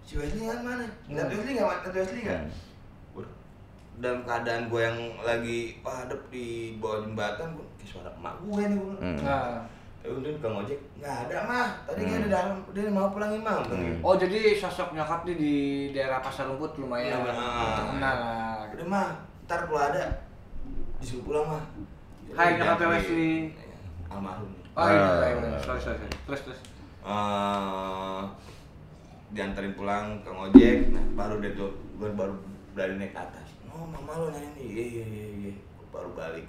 si 0.01 0.17
Wesley 0.17 0.43
kan 0.45 0.59
mana 0.61 0.83
lihat 1.05 1.27
Wesley 1.27 1.53
nggak 1.53 1.67
lihat 1.69 1.93
Wesley 1.93 2.21
nggak 2.21 2.39
Hmm. 2.41 2.51
Waduh, 3.13 3.33
dalam 3.99 4.19
keadaan 4.23 4.63
gue 4.65 4.81
yang 4.81 4.97
lagi 5.21 5.59
wadep 5.81 6.21
di 6.29 6.45
bawah 6.77 6.99
jembatan 7.01 7.51
gue 7.53 7.65
kayak 7.77 7.89
suara 7.89 8.09
emak 8.13 8.35
gue 8.41 8.61
nih 8.65 8.77
gue 8.77 8.95
Hmm. 8.97 9.17
Nah. 9.21 9.59
Ya 10.01 10.09
udah 10.09 10.31
bang 10.35 10.55
ojek 10.57 10.79
nggak 10.97 11.15
ada 11.23 11.37
mah 11.43 11.67
tadi 11.83 12.01
Hmm. 12.03 12.15
ada 12.15 12.27
dalam 12.27 12.55
dia 12.71 12.89
mau 12.89 13.09
pulang 13.09 13.29
imam 13.31 13.61
Hmm. 13.63 14.01
Oh 14.01 14.15
jadi 14.15 14.53
sosok 14.53 14.91
nyokap 14.91 15.23
nih 15.23 15.35
di 15.35 15.53
daerah 15.91 16.17
Pasar 16.19 16.45
Rumput 16.45 16.73
lumayan 16.75 17.13
Iya, 17.13 17.17
benar. 17.21 17.75
terkenal. 17.77 18.17
udah 18.71 18.87
mah 18.87 19.07
ntar 19.43 19.59
kalau 19.63 19.81
ada 19.83 20.03
disuruh 20.97 21.23
pulang 21.23 21.45
mah 21.47 21.63
Hai, 22.31 22.55
nyokap 22.55 22.81
Wesley. 22.87 23.53
almarhum 24.07 24.49
Oh 24.71 24.85
iya, 24.85 24.97
Ah. 24.97 25.21
iya, 25.21 25.35
benar. 25.37 25.59
Sorry, 25.59 25.79
sorry. 25.79 26.07
Terus 26.25 26.41
terus. 26.43 26.59
Eh, 27.01 28.21
diantarin 29.29 29.73
pulang 29.73 30.05
ke 30.17 30.29
ojek 30.29 30.77
nah 30.89 30.99
baru 31.17 31.39
deh 31.39 31.53
tuh 31.53 31.71
gue 31.95 32.09
baru 32.11 32.35
berani 32.71 32.99
naik 32.99 33.11
ke 33.11 33.19
atas 33.21 33.47
oh 33.65 33.85
mama 33.85 34.11
lo 34.13 34.27
nyari 34.27 34.43
nih 34.53 34.65
iya 34.65 34.83
iya 34.85 35.03
iya 35.07 35.25
iya 35.41 35.53
baru 35.87 36.11
balik 36.11 36.43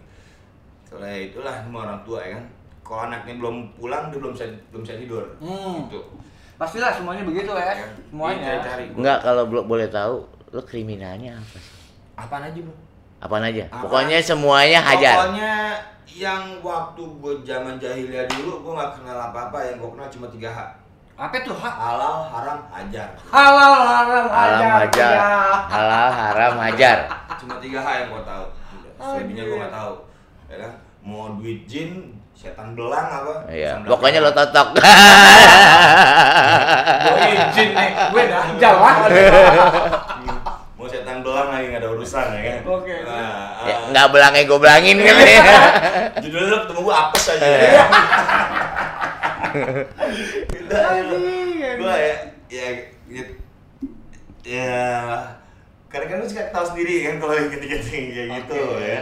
setelah 0.83 1.15
itulah 1.15 1.55
semua 1.57 1.81
orang 1.85 2.01
tua 2.03 2.19
ya 2.21 2.31
kan 2.35 2.45
kalau 2.83 3.07
anaknya 3.07 3.35
belum 3.37 3.57
pulang 3.73 4.09
dia 4.09 4.19
belum 4.19 4.33
bisa 4.33 4.45
belum 4.69 4.83
bisa 4.83 4.95
tidur 4.97 5.25
Hmm. 5.39 5.87
gitu 5.87 6.01
Pastilah 6.55 6.91
semuanya 6.91 7.23
begitu 7.23 7.51
ya. 7.51 7.75
Ya, 7.75 7.87
Semuanya. 8.07 8.47
iya, 8.47 8.63
cari 8.63 8.85
Enggak 8.93 9.19
kalau 9.21 9.43
belum 9.45 9.65
boleh 9.67 9.89
tahu 9.89 10.23
lo 10.49 10.63
kriminalnya 10.63 11.35
apa 11.35 11.57
sih? 11.57 11.75
apaan 12.15 12.45
aja 12.45 12.61
bro 12.61 12.75
Apaan 13.19 13.45
aja? 13.45 13.65
Apa? 13.67 13.83
Pokoknya 13.83 14.19
semuanya 14.19 14.79
hajar. 14.81 15.15
Pokoknya 15.17 15.53
yang 16.09 16.43
waktu 16.61 17.03
gue 17.17 17.35
zaman 17.41 17.75
jahiliyah 17.77 18.27
dulu 18.29 18.61
gue 18.61 18.73
nggak 18.75 18.93
kenal 18.95 19.19
apa-apa 19.25 19.59
yang 19.61 19.77
gue 19.77 19.91
kenal 19.91 20.09
cuma 20.09 20.27
tiga 20.29 20.49
H 20.49 20.59
Apa 21.15 21.35
tuh 21.41 21.55
hak? 21.55 21.71
halal 21.73 22.17
haram 22.27 22.59
hajar 22.69 23.09
Halal 23.25 23.75
haram 23.81 24.27
Haram 24.29 24.61
aja. 24.61 24.69
hajar. 24.83 25.13
ya. 25.13 25.31
Halal 25.67 26.09
haram 26.13 26.55
hajar. 26.61 26.99
cuma 27.37 27.55
tiga 27.59 27.79
H 27.79 27.89
yang 27.97 28.09
gue 28.09 28.23
tahu 28.23 28.45
selebihnya 29.01 29.45
gue 29.45 29.57
nggak 29.57 29.75
tahu 29.75 29.93
ya 30.47 30.57
kan 30.61 30.73
mau 31.01 31.35
duit 31.35 31.67
jin 31.67 32.13
setan 32.33 32.75
belang 32.75 33.07
apa 33.07 33.47
Iya, 33.47 33.79
pokoknya 33.83 34.19
lo 34.19 34.33
totok. 34.33 34.75
Gue 34.75 34.83
izin 37.31 37.69
nih. 37.71 37.91
Gue 38.11 38.23
dah 38.27 38.45
jalan. 38.59 38.95
mau 40.75 40.91
setan 40.91 41.23
belang 41.23 41.47
lagi 41.47 41.71
nggak 41.71 41.79
ada 41.79 41.95
urusan 41.95 42.27
ya 42.35 42.41
kan 42.43 42.57
Oke. 42.67 42.91
nah, 43.07 43.63
ya, 43.63 43.71
ah, 43.71 43.87
nggak 43.95 44.07
belangnya 44.11 44.43
gue 44.43 44.59
belangin 44.59 44.99
kan 44.99 45.15
ya. 45.15 45.39
judulnya 46.27 46.51
lo 46.51 46.59
ketemu 46.67 46.81
gue 46.83 46.95
apes 46.99 47.25
aja 47.31 47.45
Iya. 47.47 47.61
ya 47.63 47.85
Anjing, 50.91 51.79
gue 51.79 51.95
ya 51.95 52.15
ya 52.51 52.67
ya, 53.07 53.23
ya 54.43 54.83
kadang-kadang 55.87 56.27
suka 56.27 56.51
tahu 56.51 56.75
sendiri 56.75 57.07
kan 57.07 57.15
kalau 57.23 57.35
ketika 57.47 57.77
kayak 57.79 58.05
gitu 58.43 58.59
Oke. 58.59 58.83
ya 58.83 59.01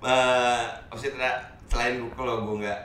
Eh, 0.00 0.60
maksudnya 0.88 1.49
selain 1.70 1.94
kalau 2.10 2.42
gue 2.42 2.56
nggak 2.60 2.80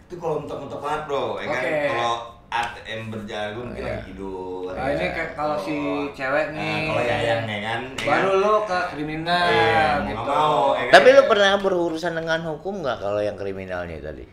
itu 0.00 0.14
kalau 0.16 0.40
mentok-mentok 0.40 0.80
banget 0.80 1.02
bro 1.04 1.26
ya 1.36 1.46
kan 1.46 1.60
Oke. 1.60 1.74
kalau 1.90 2.14
ATM 2.48 3.00
berjalan 3.12 3.48
gue 3.52 3.64
mungkin 3.66 3.76
Iya. 3.78 3.92
lagi 3.92 4.04
tidur 4.08 4.64
Nah, 4.70 4.88
ini 4.88 5.06
kayak 5.10 5.30
kalau 5.34 5.56
si 5.58 5.76
cewek 6.12 6.46
nih. 6.50 6.64
Nah, 6.80 6.88
kalau 6.88 7.02
yayang 7.04 7.42
ya 7.44 7.58
kan 7.60 7.80
ya 7.92 8.06
Baru 8.06 8.30
kan? 8.30 8.40
lo 8.40 8.52
ke 8.62 8.78
kriminal 8.88 9.44
Iya, 9.44 9.84
mau 9.92 10.06
gitu. 10.06 10.22
nggak 10.22 10.38
mau 10.40 10.64
ya 10.70 10.80
kan? 10.80 10.92
Tapi 10.94 11.08
lo 11.10 11.22
pernah 11.24 11.50
berurusan 11.58 12.12
dengan 12.14 12.40
hukum 12.46 12.74
nggak 12.80 12.98
kalau 12.98 13.20
yang 13.20 13.36
kriminalnya 13.36 13.98
tadi? 14.00 14.24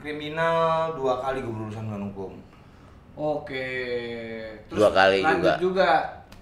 kriminal 0.00 0.56
dua 0.92 1.20
kali 1.20 1.38
gue 1.38 1.52
berurusan 1.52 1.84
dengan 1.84 2.02
hukum 2.08 2.32
Oke. 3.14 3.66
Dua 4.66 4.88
kali 4.90 5.20
lanjut 5.20 5.60
juga. 5.60 5.90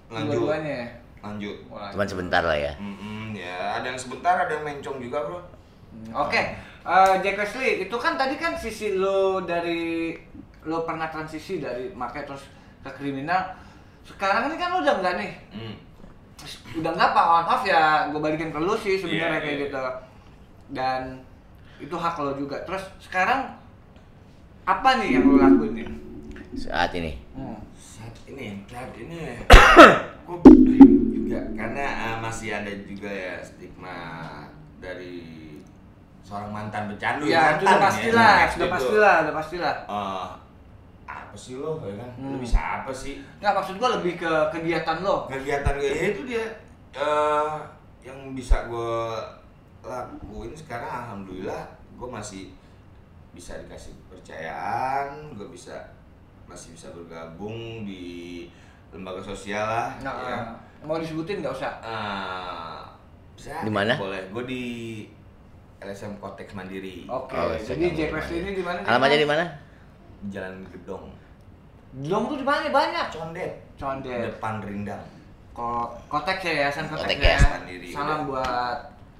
Lanjut. 0.08 0.32
Dua-duanya. 0.38 0.86
lanjut 1.18 1.56
Wah, 1.66 1.90
Cuman 1.90 2.06
sebentar 2.06 2.40
lah 2.40 2.54
ya. 2.54 2.70
Mm-mm, 2.78 3.34
ya 3.34 3.74
ada 3.74 3.84
yang 3.84 3.98
sebentar 3.98 4.38
ada 4.38 4.48
yang 4.48 4.62
mencong 4.64 4.96
juga 4.98 5.18
bro 5.20 5.40
Hmm, 5.88 6.12
Oke, 6.14 6.40
Eh, 6.88 7.14
Jack 7.20 7.36
Wesley, 7.36 7.84
itu 7.84 7.96
kan 8.00 8.16
tadi 8.16 8.40
kan 8.40 8.56
sisi 8.56 8.96
lo 8.96 9.44
dari 9.44 10.16
lo 10.64 10.88
pernah 10.88 11.12
transisi 11.12 11.60
dari 11.60 11.92
market 11.92 12.24
terus 12.24 12.48
ke 12.80 12.88
kriminal. 12.96 13.52
Sekarang 14.00 14.48
ini 14.48 14.56
kan 14.56 14.72
lo 14.72 14.80
udah 14.80 14.96
enggak 14.96 15.14
nih, 15.20 15.32
Hmm. 15.52 15.76
udah 16.80 16.92
enggak 16.96 17.10
pak 17.12 17.26
on 17.28 17.44
off 17.44 17.62
ya, 17.68 18.08
gue 18.08 18.16
balikin 18.16 18.48
ke 18.48 18.56
lo 18.56 18.72
sih 18.72 18.96
sebenarnya 18.96 19.36
Iya, 19.36 19.44
kayak 19.44 19.52
iya. 19.52 19.64
gitu. 19.68 19.82
Dan 20.72 21.00
itu 21.76 21.92
hak 21.92 22.16
lo 22.24 22.32
juga. 22.32 22.56
Terus 22.64 22.80
sekarang 23.04 23.52
apa 24.64 24.88
nih 24.96 25.20
yang 25.20 25.28
lo 25.28 25.36
lakuin 25.36 25.72
nih? 25.76 25.86
Saat 26.56 26.96
ini. 26.96 27.12
Hmm. 27.36 27.60
saat 27.76 28.16
ini 28.24 28.64
saat 28.64 28.92
ini 28.96 29.44
gue 30.26 30.80
juga 31.12 31.40
karena 31.52 31.84
uh, 31.84 32.16
masih 32.20 32.52
ada 32.52 32.72
juga 32.84 33.08
ya 33.08 33.36
stigma 33.44 33.96
dari 34.80 35.47
seorang 36.28 36.50
mantan 36.50 36.84
pecandu 36.86 37.24
Ya, 37.24 37.40
mantan 37.48 37.56
sudah 37.58 37.72
ya, 37.72 37.80
pastilah, 37.80 38.34
gitu. 38.36 38.52
sudah 38.52 38.68
pastilah, 38.68 39.14
sudah 39.18 39.34
pastilah. 39.34 39.74
Eh, 39.88 40.26
apa 41.08 41.32
sih 41.34 41.54
lo 41.56 41.80
ya 41.82 41.94
kan 41.94 42.10
Hmm. 42.14 42.30
lo 42.30 42.38
bisa 42.38 42.60
apa 42.78 42.92
sih 42.92 43.16
Nggak 43.38 43.52
maksud 43.54 43.74
gue 43.74 43.88
lebih 43.94 44.14
ke 44.18 44.32
kegiatan 44.50 45.00
lo. 45.00 45.24
kegiatan 45.26 45.72
gue 45.74 45.84
ya 45.86 46.04
itu 46.10 46.22
dia 46.26 46.44
eh 46.90 47.56
yang 48.02 48.32
bisa 48.32 48.64
gue 48.64 48.92
lakuin 49.80 50.52
sekarang 50.52 50.88
alhamdulillah 51.02 51.64
gue 51.94 52.08
masih 52.10 52.52
bisa 53.30 53.56
dikasih 53.58 53.92
kepercayaan 53.98 55.32
gue 55.32 55.48
bisa 55.48 55.72
masih 56.44 56.72
bisa 56.72 56.88
bergabung 56.90 57.56
di 57.82 58.48
lembaga 58.88 59.20
sosial 59.22 59.64
lah 59.64 59.88
Nah, 59.98 60.12
ya. 60.22 60.40
mau 60.80 60.96
disebutin 60.96 61.40
nggak 61.40 61.52
usah. 61.54 61.72
Bisa 63.32 63.62
Di 63.62 63.70
mana? 63.70 63.94
boleh 63.94 64.22
gue 64.28 64.44
di 64.44 64.64
LSM 65.78 66.18
Kotex 66.18 66.52
Mandiri 66.52 67.06
Oke, 67.06 67.32
Oh, 67.32 67.54
jadi 67.54 67.86
Wesley 68.10 68.42
ini 68.42 68.50
di 68.54 68.62
mana? 68.62 68.78
Alamatnya 68.82 69.18
di 69.18 69.28
mana? 69.28 69.44
di 70.18 70.28
Jalan 70.28 70.66
Gedong 70.68 71.06
Belum 71.88 72.22
tuh 72.28 72.36
di 72.36 72.44
mana 72.44 72.68
banyak. 72.68 73.06
Condet 73.10 73.52
Condet. 73.74 74.28
depan 74.28 74.58
Rindang 74.60 75.02
Ko 75.54 75.90
kotek 76.06 76.38
ya, 76.40 76.70
Yayasan 76.70 76.86
Kotek, 76.86 77.18
Kotek 77.18 77.18
ya. 77.18 77.38
mandiri. 77.42 77.88
Salam 77.90 78.26
buat 78.26 78.78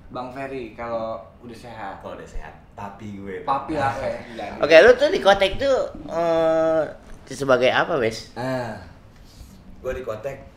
Bang 0.09 0.33
Ferry 0.33 0.73
kalau 0.73 1.21
udah 1.42 1.53
sehat. 1.53 2.01
kalau 2.01 2.16
udah 2.16 2.25
sehat 2.25 2.55
papi 2.73 3.18
gue 3.18 3.42
Papi 3.44 3.75
lah 3.77 3.92
ya. 3.99 4.16
jadi. 4.33 4.57
Oke, 4.57 4.75
lu 4.81 4.90
tuh 4.94 5.11
di 5.11 5.21
kotek 5.21 5.59
tuh 5.59 5.77
eh, 6.09 6.83
sebagai 7.29 7.68
apa, 7.68 7.99
Wes? 8.01 8.33
Ah, 8.33 8.73
gue 9.79 9.92
di 9.92 10.01
Kotek 10.01 10.47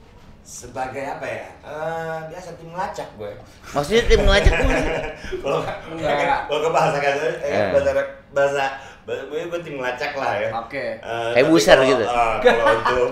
sebagai 0.52 1.00
apa 1.08 1.24
ya? 1.24 1.48
Eh, 1.64 2.18
biasa 2.28 2.60
tim 2.60 2.68
ngelacak 2.70 3.08
gue. 3.16 3.32
Maksudnya 3.72 4.04
tim 4.04 4.22
ngelacak 4.22 4.54
gue. 4.60 4.76
Kalau 5.44 5.60
Enggak. 5.90 6.40
kalau 6.46 6.60
ke 6.60 6.70
bahasa 6.70 6.98
kasar, 7.00 7.32
eh, 7.40 7.48
Eh. 7.48 7.70
bahasa 7.72 7.92
bahasa 8.30 8.64
bahasa 9.02 9.24
gue 9.26 9.40
gue 9.48 9.60
tim 9.64 9.76
ngelacak 9.80 10.12
lah 10.14 10.34
ya. 10.36 10.50
Oke. 10.60 11.00
Eh, 11.00 11.32
Kayak 11.32 11.36
tapi 11.40 11.48
buser 11.48 11.74
kalau- 11.74 11.88
gitu. 11.88 12.04
eh, 12.04 12.36
kalau 12.44 12.64
untuk 13.08 13.10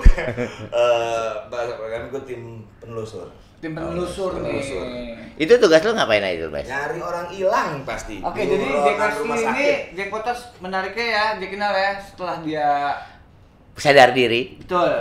eh, 0.69 1.29
bahasa 1.47 1.71
program 1.73 2.01
gue 2.09 2.21
tim 2.25 2.41
penelusur. 2.77 3.27
Tim 3.59 3.71
penelusur 3.73 4.31
Oh, 4.31 4.35
nih. 4.37 4.43
penelusur. 4.51 4.83
Itu 5.37 5.53
tugas 5.55 5.79
lo 5.81 5.91
ngapain 5.93 6.19
aja 6.21 6.43
tuh, 6.43 6.51
Mas? 6.51 6.63
Nyari 6.65 6.99
orang 6.99 7.27
hilang 7.29 7.71
pasti. 7.83 8.19
Oke, 8.19 8.43
Di 8.43 8.51
jadi 8.51 8.67
Jack 8.85 8.99
ini. 9.23 9.67
Jack 9.95 10.09
Potters 10.09 10.41
menariknya 10.59 11.07
ya, 11.09 11.25
Jack 11.37 11.49
Kinal 11.49 11.71
ya, 11.71 11.91
setelah 11.97 12.35
dia 12.39 12.67
Sadar 13.73 14.11
diri. 14.11 14.59
betul. 14.59 14.91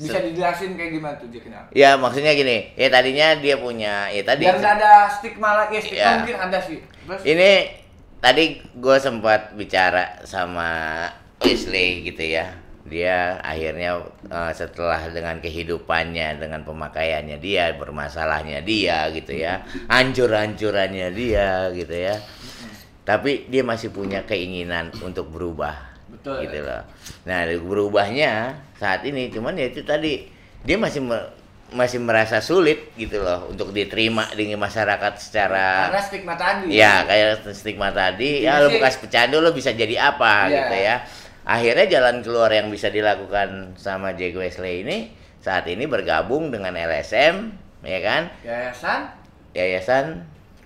Bisa 0.00 0.16
dijelasin 0.24 0.80
kayak 0.80 0.90
gimana 0.96 1.14
tuh 1.20 1.28
Jack? 1.28 1.44
Ya 1.76 1.92
maksudnya 2.00 2.32
gini, 2.32 2.72
ya 2.72 2.88
tadinya 2.88 3.36
dia 3.36 3.60
punya, 3.60 4.08
ya 4.08 4.24
tadi 4.24 4.48
Biar 4.48 4.56
nggak 4.56 4.74
ada 4.80 4.92
stigma 5.12 5.50
lagi, 5.60 5.76
ya, 5.76 5.82
stigma 5.84 6.00
Iya. 6.00 6.10
mungkin 6.24 6.38
ada 6.40 6.58
sih. 6.64 6.78
Terus 6.80 7.22
ini 7.28 7.50
tadi 8.16 8.44
gue 8.80 8.96
sempat 8.96 9.52
bicara 9.52 10.24
sama 10.24 10.68
Wesley 11.44 12.08
gitu 12.08 12.24
ya. 12.24 12.48
Dia 12.88 13.44
akhirnya 13.44 14.00
eh, 14.24 14.52
setelah 14.56 15.04
dengan 15.12 15.36
kehidupannya, 15.36 16.40
dengan 16.40 16.64
pemakaiannya 16.64 17.36
dia, 17.36 17.76
bermasalahnya 17.76 18.64
dia 18.64 19.04
gitu 19.12 19.36
ya, 19.36 19.60
hancur-hancurannya 19.92 21.12
dia 21.12 21.68
gitu 21.76 21.92
ya. 21.92 22.16
Tapi 23.04 23.52
dia 23.52 23.60
masih 23.60 23.92
punya 23.92 24.24
keinginan 24.24 24.96
untuk 25.04 25.28
berubah. 25.28 25.89
Betul. 26.20 26.44
Gitu 26.44 26.58
loh. 26.60 26.82
Nah, 27.24 27.48
berubahnya 27.48 28.32
saat 28.76 29.00
ini 29.08 29.32
cuman 29.32 29.56
ya 29.56 29.72
itu 29.72 29.80
tadi 29.82 30.28
dia 30.60 30.76
masih 30.76 31.00
me- 31.00 31.32
masih 31.70 32.02
merasa 32.02 32.42
sulit 32.42 32.90
gitu 32.98 33.22
loh 33.22 33.46
untuk 33.46 33.70
diterima 33.70 34.26
di 34.34 34.50
masyarakat 34.52 35.12
secara 35.16 35.86
karena 35.88 36.02
stigma 36.02 36.34
tadi. 36.36 36.66
Ya 36.74 37.06
kayak 37.06 37.46
stigma 37.54 37.88
tadi, 37.94 38.42
ya 38.42 38.58
Iya 38.58 38.66
lo 38.66 38.68
bekas 38.74 38.98
pecandu 38.98 39.38
lo 39.38 39.54
bisa 39.54 39.70
jadi 39.70 39.96
apa 40.02 40.50
Iya. 40.50 40.56
gitu 40.66 40.76
ya. 40.76 40.96
Akhirnya 41.46 41.86
jalan 41.88 42.20
keluar 42.20 42.50
yang 42.52 42.68
bisa 42.68 42.90
dilakukan 42.90 43.78
sama 43.78 44.12
Jack 44.18 44.36
Wesley 44.36 44.82
ini 44.84 45.14
saat 45.40 45.64
ini 45.70 45.86
bergabung 45.88 46.50
dengan 46.52 46.74
LSM, 46.76 47.54
ya 47.86 47.98
kan? 48.04 48.22
Yayasan 48.44 49.00
Yayasan 49.54 50.06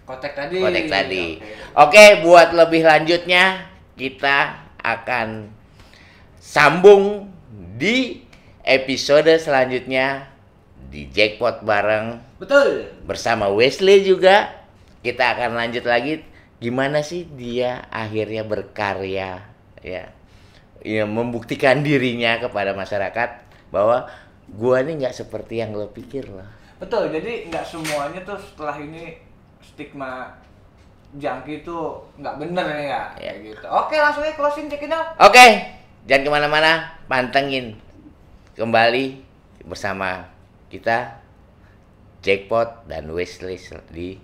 Kotek 0.04 0.32
tadi. 0.36 0.60
Kotek 0.60 0.88
tadi. 0.88 1.24
Oke. 1.40 1.52
Oke, 1.78 2.04
buat 2.24 2.52
lebih 2.52 2.84
lanjutnya 2.84 3.64
kita 3.94 4.63
akan 4.84 5.48
sambung 6.36 7.32
di 7.80 8.20
episode 8.60 9.32
selanjutnya 9.40 10.28
di 10.92 11.08
Jackpot 11.08 11.64
bareng. 11.64 12.20
Betul. 12.38 12.92
bersama 13.08 13.48
Wesley 13.48 14.04
juga. 14.04 14.52
Kita 15.00 15.36
akan 15.36 15.56
lanjut 15.56 15.84
lagi. 15.88 16.20
Gimana 16.60 17.00
sih 17.00 17.24
dia 17.28 17.88
akhirnya 17.88 18.44
berkarya? 18.44 19.44
Ya. 19.80 20.12
Ya 20.84 21.04
membuktikan 21.08 21.80
dirinya 21.80 22.36
kepada 22.40 22.76
masyarakat 22.76 23.42
bahwa 23.72 24.08
gua 24.52 24.84
ini 24.84 25.00
nggak 25.00 25.16
seperti 25.16 25.64
yang 25.64 25.72
lo 25.72 25.88
pikir 25.88 26.28
loh. 26.28 26.46
Betul. 26.76 27.08
Jadi 27.12 27.48
nggak 27.48 27.64
semuanya 27.64 28.20
tuh 28.24 28.36
setelah 28.36 28.76
ini 28.76 29.16
stigma 29.64 30.36
jangki 31.14 31.62
itu 31.62 31.78
nggak 32.18 32.34
bener 32.42 32.64
nih 32.66 32.86
ya. 32.90 33.02
Iya. 33.18 33.30
Kayak 33.30 33.36
gitu. 33.42 33.66
Oke, 33.70 33.96
langsung 33.98 34.22
aja 34.22 34.34
closing 34.34 34.66
Jack 34.66 34.82
Kinal. 34.82 35.02
oke 35.18 35.46
jangan 36.04 36.22
ke 36.22 36.30
mana-mana 36.30 36.72
pantengin 37.08 37.78
kembali 38.54 39.24
bersama 39.64 40.28
kita 40.68 41.16
Jackpot 42.20 42.88
dan 42.88 43.08
sel- 43.56 43.84
di 43.88 44.16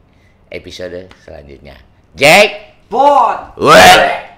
episode 0.49 1.09
selanjutnya 1.21 1.77
Jack 2.13 2.77
Bot. 2.91 3.55
Well. 3.57 4.30